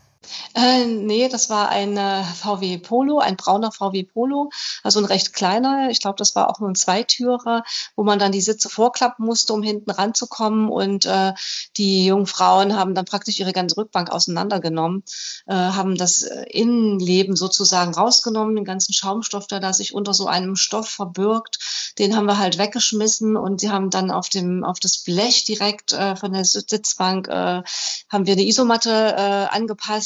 Äh, 0.55 0.85
nee, 0.87 1.29
das 1.29 1.50
war 1.50 1.69
ein 1.69 1.97
VW 1.97 2.79
Polo, 2.79 3.19
ein 3.19 3.37
brauner 3.37 3.73
VW 3.73 4.05
Polo, 4.05 4.50
also 4.82 5.00
ein 5.00 5.05
recht 5.05 5.32
kleiner. 5.32 5.91
Ich 5.91 6.00
glaube, 6.00 6.17
das 6.17 6.35
war 6.35 6.50
auch 6.50 6.61
nur 6.61 6.71
ein 6.71 6.75
Zweitürer, 6.75 7.65
wo 7.97 8.05
man 8.05 8.19
dann 8.19 8.32
die 8.32 8.41
Sitze 8.41 8.69
vorklappen 8.69 9.25
musste, 9.25 9.53
um 9.53 9.62
hinten 9.62 9.91
ranzukommen. 9.91 10.69
Und 10.69 11.06
äh, 11.06 11.32
die 11.76 12.06
jungen 12.06 12.26
Frauen 12.26 12.76
haben 12.76 12.94
dann 12.94 13.05
praktisch 13.05 13.41
ihre 13.41 13.53
ganze 13.53 13.76
Rückbank 13.76 14.11
auseinandergenommen, 14.11 15.03
äh, 15.47 15.55
haben 15.55 15.97
das 15.97 16.23
äh, 16.23 16.44
Innenleben 16.50 17.37
sozusagen 17.37 17.94
rausgenommen, 17.94 18.56
den 18.56 18.65
ganzen 18.65 18.93
Schaumstoff, 18.93 19.47
der 19.47 19.61
da 19.61 19.73
sich 19.73 19.94
unter 19.94 20.15
so 20.15 20.27
einem 20.27 20.56
Stoff 20.56 20.88
verbirgt, 20.88 21.59
den 21.99 22.17
haben 22.17 22.27
wir 22.27 22.38
halt 22.38 22.59
weggeschmissen 22.59 23.37
und 23.37 23.60
sie 23.60 23.70
haben 23.70 23.91
dann 23.91 24.10
auf 24.10 24.29
dem 24.29 24.65
auf 24.65 24.81
das 24.81 24.98
Blech 24.98 25.44
direkt 25.44 25.93
äh, 25.93 26.17
von 26.17 26.32
der 26.32 26.44
Sitzbank 26.44 27.29
äh, 27.29 27.63
haben 28.08 28.27
wir 28.27 28.32
eine 28.32 28.44
Isomatte 28.44 28.91
äh, 28.91 29.46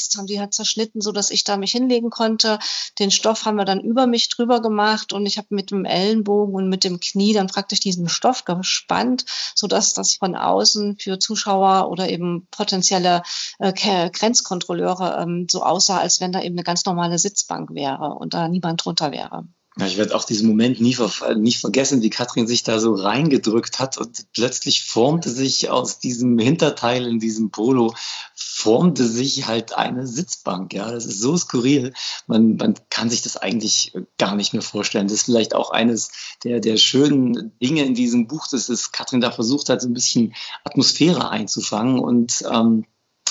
angepasst 0.09 0.17
haben 0.17 0.27
die 0.27 0.39
halt 0.39 0.53
zerschnitten, 0.53 1.01
so 1.01 1.11
dass 1.11 1.31
ich 1.31 1.43
da 1.43 1.57
mich 1.57 1.71
hinlegen 1.71 2.09
konnte. 2.09 2.59
Den 2.97 3.11
Stoff 3.11 3.45
haben 3.45 3.57
wir 3.57 3.65
dann 3.65 3.79
über 3.79 4.07
mich 4.07 4.29
drüber 4.29 4.61
gemacht 4.61 5.13
und 5.13 5.25
ich 5.25 5.37
habe 5.37 5.47
mit 5.51 5.71
dem 5.71 5.85
Ellenbogen 5.85 6.55
und 6.55 6.69
mit 6.69 6.83
dem 6.83 6.99
Knie 6.99 7.33
dann 7.33 7.47
praktisch 7.47 7.79
diesen 7.79 8.09
Stoff 8.09 8.45
gespannt, 8.45 9.25
so 9.55 9.67
dass 9.67 9.93
das 9.93 10.15
von 10.15 10.35
außen 10.35 10.97
für 10.99 11.19
Zuschauer 11.19 11.89
oder 11.89 12.09
eben 12.09 12.47
potenzielle 12.51 13.23
äh, 13.59 13.73
Grenzkontrolleure 14.09 15.21
ähm, 15.21 15.47
so 15.49 15.63
aussah, 15.63 15.99
als 15.99 16.21
wenn 16.21 16.31
da 16.31 16.41
eben 16.41 16.55
eine 16.55 16.63
ganz 16.63 16.85
normale 16.85 17.17
Sitzbank 17.17 17.73
wäre 17.73 18.15
und 18.15 18.33
da 18.33 18.47
niemand 18.47 18.83
drunter 18.83 19.11
wäre. 19.11 19.45
Ich 19.87 19.97
werde 19.97 20.15
auch 20.15 20.25
diesen 20.25 20.47
Moment 20.47 20.81
nie, 20.81 20.95
nicht 21.37 21.59
vergessen, 21.59 22.01
wie 22.01 22.09
Katrin 22.09 22.47
sich 22.47 22.63
da 22.63 22.79
so 22.79 22.93
reingedrückt 22.93 23.79
hat 23.79 23.97
und 23.97 24.25
plötzlich 24.33 24.83
formte 24.83 25.29
sich 25.29 25.69
aus 25.69 25.99
diesem 25.99 26.37
Hinterteil 26.37 27.05
in 27.05 27.19
diesem 27.19 27.51
Polo, 27.51 27.93
formte 28.35 29.07
sich 29.07 29.47
halt 29.47 29.73
eine 29.73 30.05
Sitzbank. 30.05 30.73
Ja, 30.73 30.91
das 30.91 31.05
ist 31.05 31.21
so 31.21 31.37
skurril. 31.37 31.93
Man, 32.27 32.57
man 32.57 32.75
kann 32.89 33.09
sich 33.09 33.21
das 33.21 33.37
eigentlich 33.37 33.93
gar 34.17 34.35
nicht 34.35 34.53
mehr 34.53 34.61
vorstellen. 34.61 35.07
Das 35.07 35.17
ist 35.17 35.23
vielleicht 35.23 35.55
auch 35.55 35.71
eines 35.71 36.11
der, 36.43 36.59
der 36.59 36.77
schönen 36.77 37.57
Dinge 37.61 37.83
in 37.85 37.93
diesem 37.93 38.27
Buch, 38.27 38.47
dass 38.47 38.69
es 38.69 38.91
Katrin 38.91 39.21
da 39.21 39.31
versucht 39.31 39.69
hat, 39.69 39.81
so 39.81 39.87
ein 39.87 39.93
bisschen 39.93 40.33
Atmosphäre 40.63 41.29
einzufangen 41.29 41.99
und 41.99 42.43
ähm, 42.51 42.85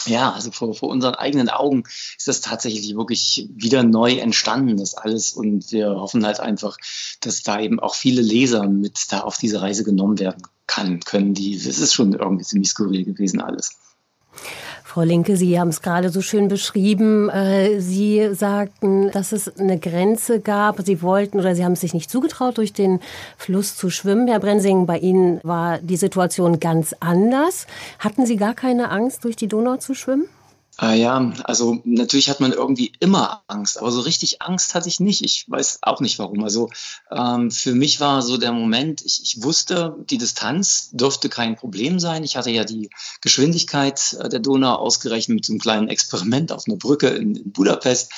ja, 0.07 0.33
also 0.33 0.50
vor, 0.50 0.75
vor 0.75 0.88
unseren 0.88 1.14
eigenen 1.14 1.49
Augen 1.49 1.85
ist 2.17 2.28
das 2.28 2.40
tatsächlich 2.40 2.95
wirklich 2.97 3.49
wieder 3.55 3.83
neu 3.83 4.14
entstanden, 4.14 4.76
das 4.76 4.95
alles. 4.95 5.33
Und 5.33 5.73
wir 5.73 5.90
hoffen 5.90 6.25
halt 6.25 6.40
einfach, 6.40 6.76
dass 7.21 7.43
da 7.43 7.61
eben 7.61 7.81
auch 7.81 7.95
viele 7.95 8.23
Leser 8.23 8.67
mit 8.69 9.12
da 9.12 9.21
auf 9.21 9.38
diese 9.38 9.62
Reise 9.62 9.85
genommen 9.85 10.19
werden 10.19 10.43
kann, 10.67 11.00
können. 11.00 11.35
Die, 11.35 11.57
das 11.57 11.78
ist 11.78 11.95
schon 11.95 12.12
irgendwie 12.12 12.45
ziemlich 12.45 12.71
skurril 12.71 13.05
gewesen 13.05 13.40
alles. 13.40 13.76
Frau 14.88 15.02
Linke, 15.02 15.37
Sie 15.37 15.61
haben 15.61 15.68
es 15.68 15.83
gerade 15.83 16.09
so 16.09 16.23
schön 16.23 16.49
beschrieben. 16.49 17.28
Äh, 17.28 17.78
Sie 17.78 18.30
sagten, 18.33 19.11
dass 19.11 19.33
es 19.33 19.59
eine 19.59 19.78
Grenze 19.78 20.40
gab. 20.40 20.80
Sie 20.80 21.02
wollten 21.02 21.38
oder 21.38 21.54
Sie 21.54 21.62
haben 21.62 21.73
es 21.73 21.83
sich 21.83 21.92
nicht 21.92 22.11
zugetraut, 22.11 22.57
durch 22.57 22.73
den 22.73 23.00
Fluss 23.37 23.76
zu 23.76 23.90
schwimmen. 23.90 24.28
Herr 24.28 24.40
Brensing, 24.40 24.87
bei 24.87 24.99
Ihnen 24.99 25.40
war 25.42 25.76
die 25.76 25.99
Situation 25.99 26.59
ganz 26.59 26.95
anders. 27.00 27.66
Hatten 27.99 28.25
Sie 28.25 28.37
gar 28.37 28.54
keine 28.54 28.90
Angst, 28.90 29.25
durch 29.25 29.37
die 29.37 29.47
Donau 29.47 29.76
zu 29.76 29.92
schwimmen? 29.92 30.25
Ah 30.81 30.95
ja, 30.95 31.33
also 31.43 31.81
natürlich 31.83 32.31
hat 32.31 32.39
man 32.39 32.53
irgendwie 32.53 32.93
immer 33.01 33.43
Angst, 33.49 33.79
aber 33.79 33.91
so 33.91 34.01
richtig 34.01 34.43
Angst 34.43 34.77
hatte 34.77 34.89
ich 34.89 35.01
nicht. 35.01 35.25
Ich 35.25 35.45
weiß 35.49 35.81
auch 35.83 36.01
nicht 36.01 36.21
warum. 36.21 36.45
Also 36.45 36.71
ähm, 37.11 37.51
für 37.51 37.75
mich 37.75 37.99
war 37.99 38.23
so 38.23 38.37
der 38.37 38.53
Moment, 38.53 39.03
ich, 39.05 39.21
ich 39.25 39.43
wusste, 39.43 39.97
die 40.09 40.19
Distanz 40.19 40.91
dürfte 40.93 41.29
kein 41.29 41.57
Problem 41.57 41.99
sein. 41.99 42.23
Ich 42.23 42.37
hatte 42.37 42.53
ja 42.53 42.63
die 42.63 42.91
Geschwindigkeit 43.23 44.17
äh, 44.21 44.29
der 44.29 44.39
Donau 44.39 44.77
ausgerechnet 44.77 45.35
mit 45.35 45.45
so 45.45 45.53
einem 45.53 45.59
kleinen 45.59 45.89
Experiment 45.89 46.53
auf 46.53 46.69
einer 46.69 46.77
Brücke 46.77 47.09
in, 47.09 47.35
in 47.35 47.51
Budapest 47.51 48.13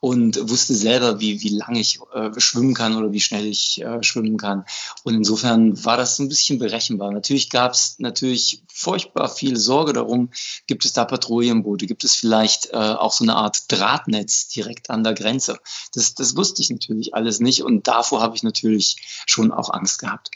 und 0.00 0.48
wusste 0.48 0.74
selber, 0.74 1.20
wie, 1.20 1.42
wie 1.42 1.50
lange 1.50 1.80
ich 1.80 1.98
äh, 2.14 2.30
schwimmen 2.38 2.72
kann 2.72 2.96
oder 2.96 3.12
wie 3.12 3.20
schnell 3.20 3.44
ich 3.44 3.82
äh, 3.82 4.02
schwimmen 4.02 4.38
kann. 4.38 4.64
Und 5.04 5.14
insofern 5.14 5.84
war 5.84 5.98
das 5.98 6.16
so 6.16 6.22
ein 6.22 6.30
bisschen 6.30 6.58
berechenbar. 6.58 7.12
Natürlich 7.12 7.50
gab 7.50 7.72
es 7.72 7.96
natürlich 7.98 8.62
furchtbar 8.76 9.28
viel 9.28 9.56
Sorge 9.56 9.94
darum, 9.94 10.30
gibt 10.66 10.84
es 10.84 10.92
da 10.92 11.04
Patrouillenboote, 11.04 11.86
gibt 11.86 12.04
es 12.04 12.14
vielleicht 12.14 12.66
äh, 12.66 12.76
auch 12.76 13.12
so 13.12 13.24
eine 13.24 13.34
Art 13.34 13.72
Drahtnetz 13.72 14.48
direkt 14.48 14.90
an 14.90 15.02
der 15.02 15.14
Grenze. 15.14 15.58
Das, 15.94 16.14
das 16.14 16.36
wusste 16.36 16.60
ich 16.60 16.70
natürlich 16.70 17.14
alles 17.14 17.40
nicht 17.40 17.62
und 17.62 17.88
davor 17.88 18.20
habe 18.20 18.36
ich 18.36 18.42
natürlich 18.42 19.24
schon 19.26 19.50
auch 19.50 19.70
Angst 19.70 19.98
gehabt. 19.98 20.30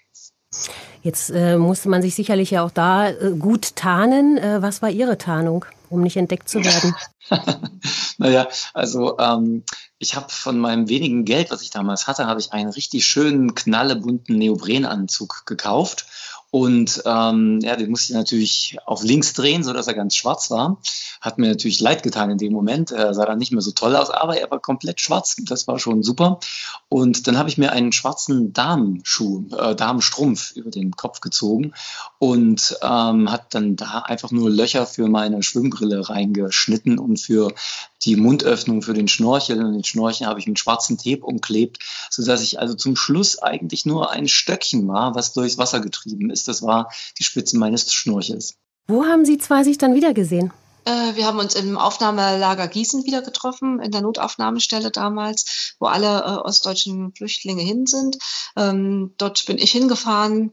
Jetzt 1.02 1.30
äh, 1.30 1.56
musste 1.56 1.88
man 1.88 2.02
sich 2.02 2.14
sicherlich 2.14 2.50
ja 2.50 2.64
auch 2.64 2.70
da 2.70 3.10
äh, 3.10 3.32
gut 3.38 3.76
tarnen. 3.76 4.36
Äh, 4.38 4.62
was 4.62 4.82
war 4.82 4.90
Ihre 4.90 5.16
Tarnung, 5.16 5.64
um 5.88 6.02
nicht 6.02 6.16
entdeckt 6.16 6.48
zu 6.48 6.64
werden? 6.64 6.94
naja, 8.18 8.48
also 8.74 9.18
ähm, 9.18 9.64
ich 9.98 10.16
habe 10.16 10.30
von 10.30 10.58
meinem 10.58 10.88
wenigen 10.88 11.24
Geld, 11.24 11.50
was 11.50 11.62
ich 11.62 11.70
damals 11.70 12.06
hatte, 12.06 12.26
habe 12.26 12.40
ich 12.40 12.52
einen 12.52 12.70
richtig 12.70 13.04
schönen, 13.04 13.54
knallebunten 13.54 14.36
Neoprenanzug 14.36 15.44
gekauft 15.46 16.06
und 16.50 17.02
ähm, 17.06 17.60
ja, 17.62 17.76
den 17.76 17.90
musste 17.90 18.12
ich 18.12 18.16
natürlich 18.16 18.78
auf 18.84 19.04
links 19.04 19.34
drehen, 19.34 19.62
so 19.62 19.72
dass 19.72 19.86
er 19.86 19.94
ganz 19.94 20.16
schwarz 20.16 20.50
war. 20.50 20.78
Hat 21.20 21.38
mir 21.38 21.48
natürlich 21.48 21.80
leid 21.80 22.02
getan 22.02 22.30
in 22.30 22.38
dem 22.38 22.52
Moment. 22.52 22.90
Er 22.90 23.14
sah 23.14 23.24
dann 23.24 23.38
nicht 23.38 23.52
mehr 23.52 23.60
so 23.60 23.70
toll 23.70 23.94
aus, 23.94 24.10
aber 24.10 24.40
er 24.40 24.50
war 24.50 24.58
komplett 24.58 25.00
schwarz. 25.00 25.36
Das 25.44 25.68
war 25.68 25.78
schon 25.78 26.02
super. 26.02 26.40
Und 26.88 27.28
dann 27.28 27.38
habe 27.38 27.48
ich 27.48 27.56
mir 27.56 27.70
einen 27.70 27.92
schwarzen 27.92 28.52
Damenschuh, 28.52 29.44
äh, 29.56 29.76
Damenstrumpf 29.76 30.56
über 30.56 30.70
den 30.70 30.90
Kopf 30.92 31.20
gezogen 31.20 31.72
und 32.18 32.76
ähm, 32.82 33.30
hat 33.30 33.54
dann 33.54 33.76
da 33.76 34.00
einfach 34.00 34.32
nur 34.32 34.50
Löcher 34.50 34.86
für 34.86 35.08
meine 35.08 35.44
Schwimmbrille 35.44 36.08
reingeschnitten 36.08 36.98
und 36.98 37.20
für 37.20 37.54
die 38.02 38.16
Mundöffnung 38.16 38.82
für 38.82 38.94
den 38.94 39.08
Schnorchel 39.08 39.62
und 39.62 39.72
den 39.72 39.84
Schnorchel 39.84 40.26
habe 40.26 40.40
ich 40.40 40.46
mit 40.46 40.58
schwarzen 40.58 40.96
Tape 40.96 41.22
umklebt, 41.22 41.78
sodass 42.10 42.42
ich 42.42 42.58
also 42.58 42.74
zum 42.74 42.96
Schluss 42.96 43.38
eigentlich 43.38 43.86
nur 43.86 44.10
ein 44.10 44.28
Stöckchen 44.28 44.88
war, 44.88 45.14
was 45.14 45.32
durchs 45.32 45.58
Wasser 45.58 45.80
getrieben 45.80 46.30
ist. 46.30 46.48
Das 46.48 46.62
war 46.62 46.90
die 47.18 47.24
Spitze 47.24 47.58
meines 47.58 47.92
Schnorchels. 47.92 48.54
Wo 48.86 49.04
haben 49.04 49.24
Sie 49.24 49.38
zwei 49.38 49.62
sich 49.64 49.78
dann 49.78 49.94
wieder 49.94 50.14
gesehen? 50.14 50.52
Äh, 50.84 51.14
wir 51.14 51.26
haben 51.26 51.38
uns 51.38 51.54
im 51.54 51.76
Aufnahmelager 51.76 52.66
Gießen 52.66 53.04
wieder 53.04 53.22
getroffen, 53.22 53.80
in 53.80 53.90
der 53.90 54.00
Notaufnahmestelle 54.00 54.90
damals, 54.90 55.74
wo 55.78 55.86
alle 55.86 56.20
äh, 56.20 56.36
ostdeutschen 56.38 57.12
Flüchtlinge 57.14 57.62
hin 57.62 57.86
sind. 57.86 58.18
Ähm, 58.56 59.14
dort 59.18 59.44
bin 59.46 59.58
ich 59.58 59.72
hingefahren, 59.72 60.52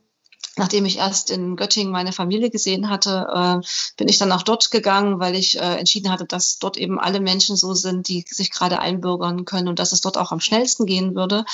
Nachdem 0.57 0.85
ich 0.85 0.97
erst 0.97 1.29
in 1.29 1.55
Göttingen 1.55 1.91
meine 1.91 2.11
Familie 2.11 2.49
gesehen 2.49 2.89
hatte, 2.89 3.27
äh, 3.31 3.67
bin 3.95 4.09
ich 4.09 4.17
dann 4.17 4.31
auch 4.31 4.41
dort 4.41 4.71
gegangen, 4.71 5.19
weil 5.19 5.35
ich 5.35 5.59
äh, 5.59 5.75
entschieden 5.75 6.11
hatte, 6.11 6.25
dass 6.25 6.57
dort 6.57 6.77
eben 6.77 6.99
alle 6.99 7.19
Menschen 7.19 7.55
so 7.55 7.75
sind, 7.75 8.07
die 8.07 8.25
sich 8.27 8.49
gerade 8.49 8.79
einbürgern 8.79 9.45
können 9.45 9.67
und 9.67 9.77
dass 9.77 9.91
es 9.91 10.01
dort 10.01 10.17
auch 10.17 10.31
am 10.31 10.39
schnellsten 10.39 10.87
gehen 10.87 11.13
würde. 11.13 11.45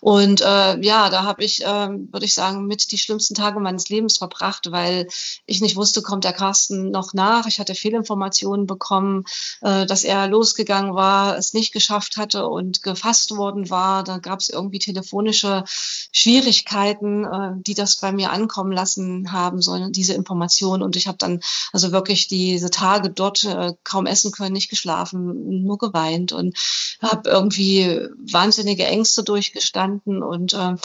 Und 0.00 0.42
äh, 0.42 0.80
ja, 0.80 1.10
da 1.10 1.24
habe 1.24 1.42
ich, 1.42 1.64
äh, 1.64 1.88
würde 1.88 2.24
ich 2.24 2.34
sagen, 2.34 2.66
mit 2.66 2.92
die 2.92 2.98
schlimmsten 2.98 3.34
Tage 3.34 3.58
meines 3.58 3.88
Lebens 3.88 4.18
verbracht, 4.18 4.70
weil 4.70 5.08
ich 5.46 5.60
nicht 5.60 5.74
wusste, 5.74 6.00
kommt 6.00 6.22
der 6.22 6.32
Carsten 6.32 6.90
noch 6.92 7.14
nach. 7.14 7.46
Ich 7.46 7.58
hatte 7.58 7.74
Fehlinformationen 7.74 8.66
bekommen, 8.66 9.24
äh, 9.62 9.86
dass 9.86 10.04
er 10.04 10.28
losgegangen 10.28 10.94
war, 10.94 11.36
es 11.36 11.52
nicht 11.52 11.72
geschafft 11.72 12.16
hatte 12.16 12.46
und 12.46 12.84
gefasst 12.84 13.36
worden 13.36 13.70
war. 13.70 14.04
Da 14.04 14.18
gab 14.18 14.38
es 14.38 14.50
irgendwie 14.50 14.78
telefonische 14.78 15.64
Schwierigkeiten, 15.66 17.24
äh, 17.24 17.50
die 17.56 17.74
das 17.74 17.96
bei 17.96 18.12
mir 18.12 18.30
ankommen 18.30 18.51
ankommen 18.52 18.72
lassen 18.72 19.32
haben 19.32 19.62
sollen, 19.62 19.92
diese 19.92 20.14
Information. 20.14 20.82
Und 20.82 20.96
ich 20.96 21.08
habe 21.08 21.18
dann 21.18 21.40
also 21.72 21.90
wirklich 21.90 22.28
diese 22.28 22.70
Tage 22.70 23.10
dort 23.10 23.44
äh, 23.44 23.72
kaum 23.82 24.06
essen 24.06 24.30
können, 24.30 24.52
nicht 24.52 24.68
geschlafen, 24.68 25.62
nur 25.64 25.78
geweint 25.78 26.32
und 26.32 26.56
habe 27.00 27.28
irgendwie 27.28 28.00
wahnsinnige 28.30 28.84
Ängste 28.84 29.24
durchgestanden. 29.24 30.22
Und 30.22 30.52
äh, 30.52 30.76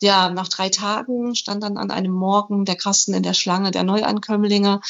ja, 0.00 0.30
nach 0.30 0.48
drei 0.48 0.68
Tagen 0.68 1.34
stand 1.34 1.62
dann 1.62 1.76
an 1.78 1.90
einem 1.90 2.12
Morgen 2.12 2.64
der 2.64 2.76
Kasten 2.76 3.14
in 3.14 3.22
der 3.22 3.34
Schlange 3.34 3.72
der 3.72 3.82
Neuankömmlinge, 3.82 4.80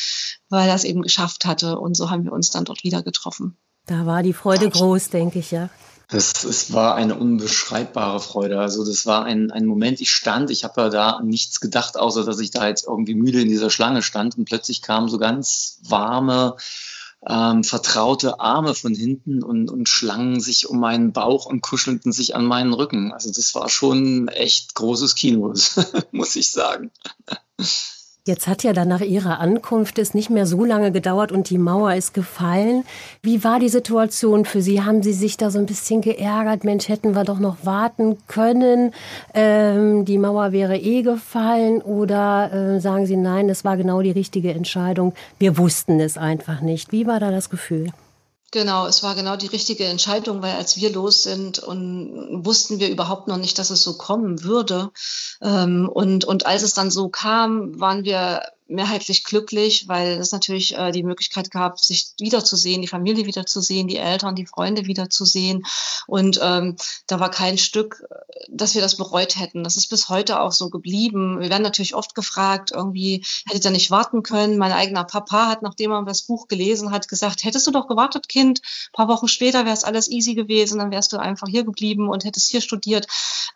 weil 0.50 0.68
er 0.68 0.74
es 0.74 0.84
eben 0.84 1.02
geschafft 1.02 1.46
hatte. 1.46 1.78
Und 1.78 1.96
so 1.96 2.10
haben 2.10 2.24
wir 2.24 2.32
uns 2.32 2.50
dann 2.50 2.64
dort 2.64 2.84
wieder 2.84 3.02
getroffen. 3.02 3.56
Da 3.86 4.04
war 4.04 4.22
die 4.22 4.32
Freude 4.32 4.68
groß, 4.68 5.10
denke 5.10 5.38
ich, 5.38 5.52
ja. 5.52 5.70
Das, 6.08 6.44
es 6.44 6.72
war 6.72 6.94
eine 6.94 7.16
unbeschreibbare 7.16 8.20
Freude. 8.20 8.60
Also 8.60 8.84
das 8.84 9.06
war 9.06 9.24
ein, 9.24 9.50
ein 9.50 9.66
Moment, 9.66 10.00
ich 10.00 10.12
stand, 10.12 10.50
ich 10.50 10.62
habe 10.62 10.82
ja 10.82 10.88
da 10.88 11.20
nichts 11.20 11.60
gedacht, 11.60 11.96
außer 11.96 12.24
dass 12.24 12.38
ich 12.38 12.52
da 12.52 12.68
jetzt 12.68 12.86
irgendwie 12.86 13.14
müde 13.14 13.40
in 13.40 13.48
dieser 13.48 13.70
Schlange 13.70 14.02
stand 14.02 14.38
und 14.38 14.44
plötzlich 14.44 14.82
kamen 14.82 15.08
so 15.08 15.18
ganz 15.18 15.80
warme, 15.82 16.56
ähm, 17.28 17.64
vertraute 17.64 18.38
Arme 18.38 18.74
von 18.76 18.94
hinten 18.94 19.42
und, 19.42 19.68
und 19.68 19.88
schlangen 19.88 20.40
sich 20.40 20.68
um 20.68 20.78
meinen 20.78 21.12
Bauch 21.12 21.46
und 21.46 21.60
kuschelten 21.60 22.12
sich 22.12 22.36
an 22.36 22.44
meinen 22.44 22.72
Rücken. 22.72 23.12
Also 23.12 23.32
das 23.32 23.52
war 23.56 23.68
schon 23.68 24.28
echt 24.28 24.76
großes 24.76 25.16
Kino, 25.16 25.54
muss 26.12 26.36
ich 26.36 26.52
sagen. 26.52 26.92
Jetzt 28.26 28.48
hat 28.48 28.64
ja 28.64 28.72
dann 28.72 28.88
nach 28.88 29.02
Ihrer 29.02 29.38
Ankunft 29.38 30.00
es 30.00 30.12
nicht 30.12 30.30
mehr 30.30 30.46
so 30.46 30.64
lange 30.64 30.90
gedauert 30.90 31.30
und 31.30 31.48
die 31.48 31.58
Mauer 31.58 31.94
ist 31.94 32.12
gefallen. 32.12 32.82
Wie 33.22 33.44
war 33.44 33.60
die 33.60 33.68
Situation 33.68 34.44
für 34.44 34.60
Sie? 34.60 34.82
Haben 34.82 35.04
Sie 35.04 35.12
sich 35.12 35.36
da 35.36 35.48
so 35.48 35.60
ein 35.60 35.66
bisschen 35.66 36.00
geärgert? 36.00 36.64
Mensch, 36.64 36.88
hätten 36.88 37.14
wir 37.14 37.22
doch 37.22 37.38
noch 37.38 37.58
warten 37.62 38.18
können. 38.26 38.92
Ähm, 39.32 40.04
die 40.04 40.18
Mauer 40.18 40.50
wäre 40.50 40.76
eh 40.76 41.02
gefallen. 41.02 41.80
Oder 41.82 42.52
äh, 42.52 42.80
sagen 42.80 43.06
Sie, 43.06 43.16
nein, 43.16 43.46
das 43.46 43.64
war 43.64 43.76
genau 43.76 44.02
die 44.02 44.10
richtige 44.10 44.52
Entscheidung. 44.52 45.14
Wir 45.38 45.56
wussten 45.56 46.00
es 46.00 46.18
einfach 46.18 46.62
nicht. 46.62 46.90
Wie 46.90 47.06
war 47.06 47.20
da 47.20 47.30
das 47.30 47.48
Gefühl? 47.48 47.92
Genau, 48.52 48.86
es 48.86 49.02
war 49.02 49.14
genau 49.14 49.36
die 49.36 49.48
richtige 49.48 49.84
Entscheidung, 49.84 50.40
weil 50.40 50.54
als 50.54 50.76
wir 50.76 50.92
los 50.92 51.22
sind 51.24 51.58
und 51.58 52.44
wussten 52.44 52.78
wir 52.78 52.88
überhaupt 52.88 53.26
noch 53.28 53.38
nicht, 53.38 53.58
dass 53.58 53.70
es 53.70 53.82
so 53.82 53.98
kommen 53.98 54.44
würde. 54.44 54.92
Ähm, 55.42 55.88
und, 55.92 56.24
und 56.24 56.46
als 56.46 56.62
es 56.62 56.72
dann 56.72 56.90
so 56.90 57.08
kam, 57.08 57.78
waren 57.80 58.04
wir 58.04 58.42
mehrheitlich 58.68 59.24
glücklich, 59.24 59.86
weil 59.88 60.18
es 60.18 60.32
natürlich 60.32 60.76
äh, 60.76 60.90
die 60.90 61.02
Möglichkeit 61.02 61.50
gab, 61.50 61.78
sich 61.78 62.08
wiederzusehen, 62.18 62.82
die 62.82 62.88
Familie 62.88 63.26
wiederzusehen, 63.26 63.88
die 63.88 63.96
Eltern, 63.96 64.34
die 64.34 64.46
Freunde 64.46 64.86
wiederzusehen. 64.86 65.64
Und 66.06 66.40
ähm, 66.42 66.76
da 67.06 67.20
war 67.20 67.30
kein 67.30 67.58
Stück, 67.58 68.04
dass 68.48 68.74
wir 68.74 68.82
das 68.82 68.96
bereut 68.96 69.36
hätten. 69.38 69.64
Das 69.64 69.76
ist 69.76 69.88
bis 69.88 70.08
heute 70.08 70.40
auch 70.40 70.52
so 70.52 70.70
geblieben. 70.70 71.40
Wir 71.40 71.50
werden 71.50 71.62
natürlich 71.62 71.94
oft 71.94 72.14
gefragt, 72.14 72.72
irgendwie 72.72 73.24
hättet 73.46 73.64
ihr 73.64 73.70
nicht 73.70 73.90
warten 73.90 74.22
können. 74.22 74.58
Mein 74.58 74.72
eigener 74.72 75.04
Papa 75.04 75.46
hat, 75.48 75.62
nachdem 75.62 75.92
er 75.92 76.04
das 76.04 76.22
Buch 76.22 76.48
gelesen 76.48 76.90
hat, 76.90 77.08
gesagt, 77.08 77.44
hättest 77.44 77.66
du 77.66 77.70
doch 77.70 77.86
gewartet, 77.86 78.28
Kind. 78.28 78.60
Ein 78.60 78.92
paar 78.92 79.08
Wochen 79.08 79.28
später 79.28 79.64
wäre 79.64 79.74
es 79.74 79.84
alles 79.84 80.08
easy 80.08 80.34
gewesen, 80.34 80.78
dann 80.78 80.90
wärst 80.90 81.12
du 81.12 81.18
einfach 81.18 81.48
hier 81.48 81.64
geblieben 81.64 82.08
und 82.08 82.24
hättest 82.24 82.50
hier 82.50 82.60
studiert. 82.60 83.06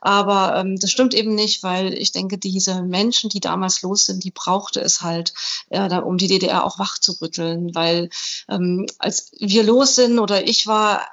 Aber 0.00 0.56
ähm, 0.56 0.76
das 0.78 0.90
stimmt 0.90 1.14
eben 1.14 1.34
nicht, 1.34 1.62
weil 1.62 1.92
ich 1.94 2.12
denke, 2.12 2.38
diese 2.38 2.82
Menschen, 2.82 3.28
die 3.28 3.40
damals 3.40 3.82
los 3.82 4.06
sind, 4.06 4.24
die 4.24 4.30
brauchte 4.30 4.80
es 4.80 4.99
halt, 5.02 5.32
äh, 5.70 5.88
um 5.98 6.18
die 6.18 6.28
DDR 6.28 6.64
auch 6.64 6.78
wach 6.78 6.98
zu 6.98 7.12
rütteln. 7.20 7.74
Weil 7.74 8.10
ähm, 8.48 8.86
als 8.98 9.32
wir 9.38 9.62
los 9.62 9.94
sind 9.94 10.18
oder 10.18 10.46
ich 10.46 10.66
war 10.66 11.06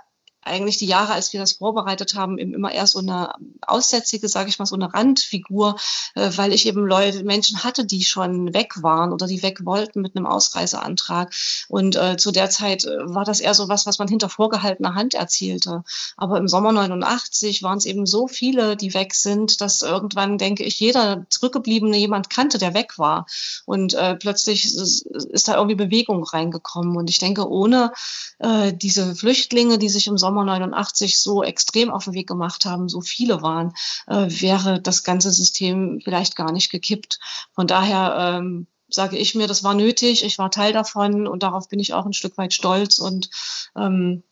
eigentlich 0.47 0.77
die 0.77 0.85
Jahre, 0.85 1.13
als 1.13 1.33
wir 1.33 1.39
das 1.39 1.53
vorbereitet 1.53 2.15
haben, 2.15 2.37
eben 2.37 2.53
immer 2.53 2.71
eher 2.71 2.87
so 2.87 2.99
eine 2.99 3.33
aussätzige, 3.61 4.27
sage 4.27 4.49
ich 4.49 4.59
mal, 4.59 4.65
so 4.65 4.75
eine 4.75 4.93
Randfigur, 4.93 5.77
äh, 6.15 6.31
weil 6.35 6.53
ich 6.53 6.65
eben 6.65 6.85
Leute, 6.85 7.23
Menschen 7.23 7.63
hatte, 7.63 7.85
die 7.85 8.03
schon 8.03 8.53
weg 8.53 8.81
waren 8.81 9.13
oder 9.13 9.27
die 9.27 9.43
weg 9.43 9.65
wollten 9.65 10.01
mit 10.01 10.15
einem 10.15 10.25
Ausreiseantrag. 10.25 11.33
Und 11.67 11.95
äh, 11.95 12.17
zu 12.17 12.31
der 12.31 12.49
Zeit 12.49 12.85
äh, 12.85 12.89
war 13.03 13.25
das 13.25 13.39
eher 13.39 13.53
so 13.53 13.67
was, 13.69 13.85
was 13.85 13.99
man 13.99 14.07
hinter 14.07 14.29
vorgehaltener 14.29 14.95
Hand 14.95 15.13
erzielte. 15.13 15.83
Aber 16.15 16.37
im 16.37 16.47
Sommer 16.47 16.71
89 16.71 17.63
waren 17.63 17.77
es 17.77 17.85
eben 17.85 18.05
so 18.05 18.27
viele, 18.27 18.75
die 18.75 18.93
weg 18.93 19.13
sind, 19.13 19.61
dass 19.61 19.81
irgendwann, 19.81 20.37
denke 20.37 20.63
ich, 20.63 20.79
jeder 20.79 21.25
Zurückgebliebene 21.29 21.97
jemand 21.97 22.29
kannte, 22.29 22.57
der 22.57 22.73
weg 22.73 22.97
war. 22.97 23.25
Und 23.65 23.93
äh, 23.93 24.15
plötzlich 24.15 24.65
ist, 24.65 25.01
ist 25.05 25.47
da 25.47 25.55
irgendwie 25.55 25.75
Bewegung 25.75 26.23
reingekommen. 26.23 26.95
Und 26.97 27.09
ich 27.09 27.19
denke, 27.19 27.49
ohne 27.49 27.91
äh, 28.39 28.73
diese 28.73 29.15
Flüchtlinge, 29.15 29.77
die 29.77 29.89
sich 29.89 30.07
im 30.07 30.17
Sommer 30.17 30.36
89 30.45 31.19
so 31.19 31.43
extrem 31.43 31.89
auf 31.89 32.05
den 32.05 32.13
Weg 32.13 32.27
gemacht 32.27 32.65
haben, 32.65 32.89
so 32.89 33.01
viele 33.01 33.41
waren, 33.41 33.73
äh, 34.07 34.27
wäre 34.27 34.81
das 34.81 35.03
ganze 35.03 35.31
System 35.31 35.99
vielleicht 36.03 36.35
gar 36.35 36.51
nicht 36.51 36.71
gekippt. 36.71 37.19
Von 37.53 37.67
daher 37.67 38.37
ähm, 38.37 38.67
sage 38.89 39.17
ich 39.17 39.35
mir, 39.35 39.47
das 39.47 39.63
war 39.63 39.73
nötig, 39.73 40.23
ich 40.23 40.37
war 40.37 40.51
Teil 40.51 40.73
davon 40.73 41.27
und 41.27 41.43
darauf 41.43 41.69
bin 41.69 41.79
ich 41.79 41.93
auch 41.93 42.05
ein 42.05 42.13
Stück 42.13 42.37
weit 42.37 42.53
stolz 42.53 42.99
und 42.99 43.29
ähm, 43.75 44.23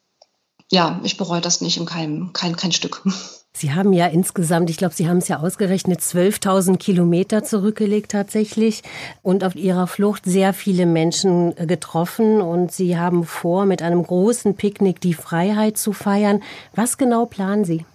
ja, 0.72 1.00
ich 1.04 1.18
bereue 1.18 1.42
das 1.42 1.62
nicht 1.62 1.78
im 1.78 1.86
kein, 1.86 2.32
kein, 2.34 2.56
kein 2.56 2.72
Stück. 2.72 3.04
Sie 3.58 3.74
haben 3.74 3.94
ja 3.94 4.08
insgesamt, 4.08 4.70
ich 4.70 4.76
glaube, 4.76 4.94
Sie 4.94 5.08
haben 5.08 5.20
es 5.20 5.30
ja 5.30 5.40
ausgerechnet, 5.40 6.02
12.000 6.02 6.76
Kilometer 6.76 7.42
zurückgelegt 7.42 8.12
tatsächlich 8.12 8.84
und 9.22 9.46
auf 9.46 9.56
Ihrer 9.56 9.88
Flucht 9.88 10.26
sehr 10.26 10.52
viele 10.52 10.86
Menschen 10.86 11.58
äh, 11.58 11.66
getroffen 11.66 12.42
und 12.42 12.74
Sie 12.74 12.98
haben 12.98 13.24
vor, 13.24 13.66
mit 13.66 13.82
einem 13.82 14.04
großen 14.04 14.56
Picknick 14.56 15.00
die 15.00 15.14
Freiheit 15.14 15.78
zu 15.78 15.94
feiern. 15.94 16.44
Was 16.74 16.98
genau 16.98 17.26
planen 17.26 17.64
Sie? 17.64 17.86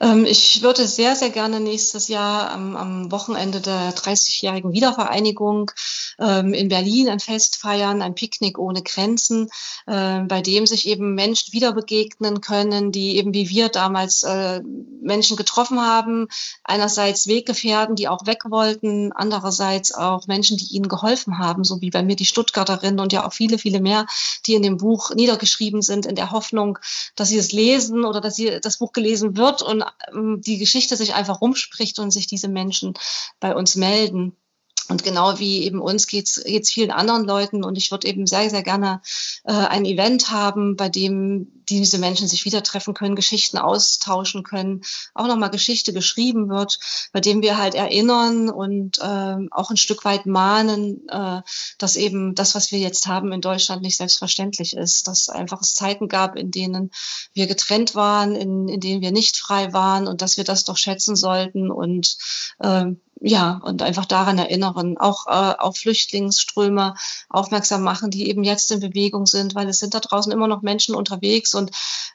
Ähm, 0.00 0.24
ich 0.24 0.62
würde 0.62 0.86
sehr, 0.86 1.14
sehr 1.16 1.30
gerne 1.30 1.60
nächstes 1.60 2.08
Jahr 2.08 2.50
am, 2.50 3.10
Wochenende 3.10 3.60
der 3.60 3.94
30-jährigen 3.94 4.72
Wiedervereinigung 4.72 5.70
ähm, 6.18 6.54
in 6.54 6.68
Berlin 6.68 7.08
ein 7.08 7.20
Fest 7.20 7.56
feiern, 7.56 8.02
ein 8.02 8.14
Picknick 8.14 8.58
ohne 8.58 8.82
Grenzen, 8.82 9.48
äh, 9.86 10.20
bei 10.20 10.40
dem 10.40 10.66
sich 10.66 10.88
eben 10.88 11.14
Menschen 11.14 11.52
wieder 11.52 11.72
begegnen 11.72 12.40
können, 12.40 12.92
die 12.92 13.16
eben 13.16 13.34
wie 13.34 13.48
wir 13.50 13.68
damals 13.68 14.22
äh, 14.22 14.60
Menschen 15.00 15.36
getroffen 15.36 15.80
haben. 15.80 16.28
Einerseits 16.64 17.26
Weggefährten, 17.26 17.94
die 17.94 18.08
auch 18.08 18.26
weg 18.26 18.44
wollten, 18.48 19.12
andererseits 19.12 19.94
auch 19.94 20.26
Menschen, 20.26 20.56
die 20.56 20.74
ihnen 20.74 20.88
geholfen 20.88 21.38
haben, 21.38 21.62
so 21.62 21.80
wie 21.80 21.90
bei 21.90 22.02
mir 22.02 22.16
die 22.16 22.24
Stuttgarterin 22.24 22.98
und 22.98 23.12
ja 23.12 23.26
auch 23.26 23.32
viele, 23.32 23.58
viele 23.58 23.80
mehr, 23.80 24.06
die 24.46 24.54
in 24.54 24.62
dem 24.62 24.78
Buch 24.78 25.14
niedergeschrieben 25.14 25.82
sind, 25.82 26.06
in 26.06 26.16
der 26.16 26.30
Hoffnung, 26.30 26.78
dass 27.16 27.28
sie 27.28 27.38
es 27.38 27.52
lesen 27.52 28.04
oder 28.04 28.20
dass 28.20 28.36
sie 28.36 28.58
das 28.60 28.78
Buch 28.78 28.92
gelesen 28.92 29.36
wird 29.36 29.62
und 29.62 29.82
ähm, 29.82 29.83
die 30.12 30.58
Geschichte 30.58 30.96
sich 30.96 31.14
einfach 31.14 31.40
rumspricht 31.40 31.98
und 31.98 32.10
sich 32.10 32.26
diese 32.26 32.48
Menschen 32.48 32.94
bei 33.40 33.54
uns 33.54 33.76
melden. 33.76 34.36
Und 34.88 35.02
genau 35.02 35.38
wie 35.38 35.62
eben 35.64 35.80
uns 35.80 36.06
geht's 36.06 36.42
geht's 36.44 36.70
vielen 36.70 36.90
anderen 36.90 37.24
Leuten. 37.24 37.64
Und 37.64 37.76
ich 37.76 37.90
würde 37.90 38.06
eben 38.08 38.26
sehr, 38.26 38.50
sehr 38.50 38.62
gerne 38.62 39.00
äh, 39.44 39.52
ein 39.52 39.84
Event 39.84 40.30
haben, 40.30 40.76
bei 40.76 40.88
dem 40.88 41.62
diese 41.68 41.98
Menschen 41.98 42.28
sich 42.28 42.44
wieder 42.44 42.62
treffen 42.62 42.92
können, 42.92 43.16
Geschichten 43.16 43.56
austauschen 43.56 44.42
können, 44.42 44.82
auch 45.14 45.26
nochmal 45.26 45.50
Geschichte 45.50 45.92
geschrieben 45.92 46.50
wird, 46.50 46.78
bei 47.12 47.20
dem 47.20 47.42
wir 47.42 47.56
halt 47.56 47.74
erinnern 47.74 48.50
und 48.50 48.98
äh, 48.98 49.36
auch 49.50 49.70
ein 49.70 49.76
Stück 49.76 50.04
weit 50.04 50.26
mahnen, 50.26 51.08
äh, 51.08 51.40
dass 51.78 51.96
eben 51.96 52.34
das, 52.34 52.54
was 52.54 52.70
wir 52.70 52.78
jetzt 52.78 53.06
haben 53.06 53.32
in 53.32 53.40
Deutschland, 53.40 53.82
nicht 53.82 53.96
selbstverständlich 53.96 54.76
ist. 54.76 55.08
Dass 55.08 55.28
einfach 55.28 55.62
es 55.62 55.74
Zeiten 55.74 56.08
gab, 56.08 56.36
in 56.36 56.50
denen 56.50 56.90
wir 57.32 57.46
getrennt 57.46 57.94
waren, 57.94 58.34
in, 58.34 58.68
in 58.68 58.80
denen 58.80 59.00
wir 59.00 59.12
nicht 59.12 59.36
frei 59.36 59.72
waren 59.72 60.06
und 60.06 60.20
dass 60.20 60.36
wir 60.36 60.44
das 60.44 60.64
doch 60.64 60.76
schätzen 60.76 61.16
sollten 61.16 61.70
und 61.70 62.16
äh, 62.58 62.86
ja, 63.20 63.60
und 63.62 63.82
einfach 63.82 64.04
daran 64.04 64.38
erinnern, 64.38 64.98
auch 64.98 65.26
äh, 65.26 65.54
auf 65.58 65.76
Flüchtlingsströme 65.76 66.94
aufmerksam 67.28 67.82
machen, 67.82 68.10
die 68.10 68.28
eben 68.28 68.44
jetzt 68.44 68.70
in 68.72 68.80
Bewegung 68.80 69.26
sind, 69.26 69.54
weil 69.54 69.68
es 69.68 69.78
sind 69.78 69.94
da 69.94 70.00
draußen 70.00 70.32
immer 70.32 70.48
noch 70.48 70.62
Menschen 70.62 70.94
unterwegs 70.94 71.54
und 71.54 71.70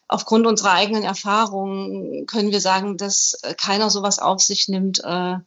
aufgrund 0.08 0.46
unserer 0.46 0.72
eigenen 0.72 1.03
Erfahrungen 1.03 2.25
können 2.25 2.51
wir 2.51 2.62
sagen, 2.62 2.98
dass 2.98 3.39
keiner 3.58 3.89
sowas 3.89 4.20
auf 4.20 4.41
sich 4.41 4.68
nimmt, 4.68 5.03
äh, 5.03 5.38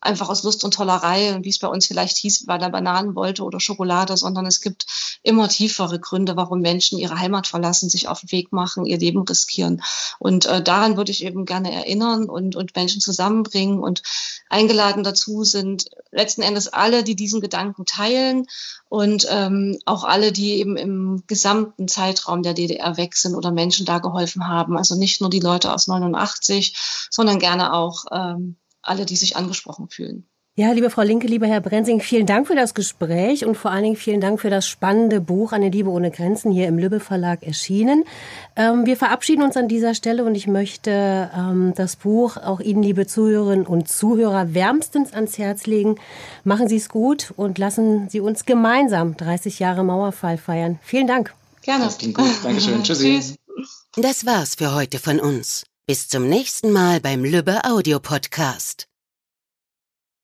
einfach 0.00 0.28
aus 0.28 0.42
Lust 0.42 0.64
und 0.64 0.74
Tollerei 0.74 1.34
und 1.34 1.44
wie 1.44 1.50
es 1.50 1.58
bei 1.58 1.68
uns 1.68 1.86
vielleicht 1.86 2.16
hieß, 2.16 2.46
weil 2.46 2.62
er 2.62 2.70
Bananen 2.70 3.14
wollte 3.14 3.44
oder 3.44 3.60
Schokolade, 3.60 4.16
sondern 4.16 4.46
es 4.46 4.60
gibt 4.60 4.86
immer 5.22 5.48
tiefere 5.48 6.00
Gründe, 6.00 6.36
warum 6.36 6.60
Menschen 6.60 6.98
ihre 6.98 7.18
Heimat 7.18 7.46
verlassen, 7.46 7.90
sich 7.90 8.08
auf 8.08 8.20
den 8.20 8.32
Weg 8.32 8.52
machen, 8.52 8.86
ihr 8.86 8.98
Leben 8.98 9.22
riskieren. 9.22 9.82
Und 10.18 10.46
äh, 10.46 10.62
daran 10.62 10.96
würde 10.96 11.12
ich 11.12 11.24
eben 11.24 11.44
gerne 11.44 11.72
erinnern 11.72 12.28
und, 12.30 12.56
und 12.56 12.74
Menschen 12.74 13.00
zusammenbringen 13.00 13.80
und 13.80 14.02
eingeladen 14.48 15.04
dazu 15.04 15.44
sind 15.44 15.90
letzten 16.10 16.42
Endes 16.42 16.68
alle, 16.68 17.04
die 17.04 17.14
diesen 17.14 17.40
Gedanken 17.40 17.84
teilen 17.84 18.46
und 18.88 19.26
ähm, 19.30 19.78
auch 19.84 20.04
alle, 20.04 20.32
die 20.32 20.54
eben 20.54 20.76
im 20.76 21.24
gesamten 21.26 21.88
Zeitraum 21.88 22.42
der 22.42 22.54
DDR 22.54 22.96
weg 22.96 23.16
sind 23.16 23.34
oder 23.34 23.52
Menschen 23.52 23.86
da 23.86 23.98
geholfen 23.98 24.48
haben. 24.48 24.76
Also 24.76 24.96
nicht 24.96 25.20
nur 25.20 25.30
die 25.30 25.40
Leute 25.40 25.72
aus 25.72 25.86
89, 25.86 26.74
sondern 27.10 27.38
gerne 27.38 27.72
auch 27.74 28.06
ähm, 28.10 28.56
alle, 28.82 29.06
die 29.06 29.16
sich 29.16 29.36
angesprochen 29.36 29.88
fühlen. 29.88 30.26
Ja, 30.56 30.72
liebe 30.72 30.90
Frau 30.90 31.02
Linke, 31.02 31.26
lieber 31.26 31.46
Herr 31.46 31.60
Brensing, 31.60 32.00
vielen 32.00 32.26
Dank 32.26 32.48
für 32.48 32.56
das 32.56 32.74
Gespräch 32.74 33.46
und 33.46 33.54
vor 33.54 33.70
allen 33.70 33.84
Dingen 33.84 33.96
vielen 33.96 34.20
Dank 34.20 34.40
für 34.40 34.50
das 34.50 34.66
spannende 34.66 35.20
Buch 35.20 35.52
Eine 35.52 35.70
Liebe 35.70 35.88
ohne 35.88 36.10
Grenzen 36.10 36.50
hier 36.50 36.66
im 36.66 36.76
Lübbe 36.76 37.00
Verlag 37.00 37.44
erschienen. 37.44 38.04
Ähm, 38.56 38.84
wir 38.84 38.96
verabschieden 38.96 39.42
uns 39.42 39.56
an 39.56 39.68
dieser 39.68 39.94
Stelle 39.94 40.24
und 40.24 40.34
ich 40.34 40.48
möchte 40.48 41.30
ähm, 41.34 41.72
das 41.76 41.96
Buch 41.96 42.36
auch 42.36 42.60
Ihnen, 42.60 42.82
liebe 42.82 43.06
Zuhörerinnen 43.06 43.64
und 43.64 43.88
Zuhörer, 43.88 44.52
wärmstens 44.52 45.14
ans 45.14 45.38
Herz 45.38 45.66
legen. 45.66 45.94
Machen 46.44 46.68
Sie 46.68 46.76
es 46.76 46.88
gut 46.88 47.32
und 47.36 47.56
lassen 47.56 48.10
Sie 48.10 48.20
uns 48.20 48.44
gemeinsam 48.44 49.16
30 49.16 49.60
Jahre 49.60 49.84
Mauerfall 49.84 50.36
feiern. 50.36 50.80
Vielen 50.82 51.06
Dank. 51.06 51.32
Gerne. 51.62 51.84
Das 51.84 51.96
klingt 51.96 52.16
gut. 52.16 52.30
Dankeschön. 52.42 52.82
Tschüssi. 52.82 53.36
Das 53.96 54.26
war's 54.26 54.56
für 54.56 54.74
heute 54.74 54.98
von 54.98 55.20
uns. 55.20 55.64
Bis 55.90 56.06
zum 56.06 56.28
nächsten 56.28 56.70
Mal 56.70 57.00
beim 57.00 57.24
Lübbe 57.24 57.64
Audio 57.64 57.98
Podcast. 57.98 58.89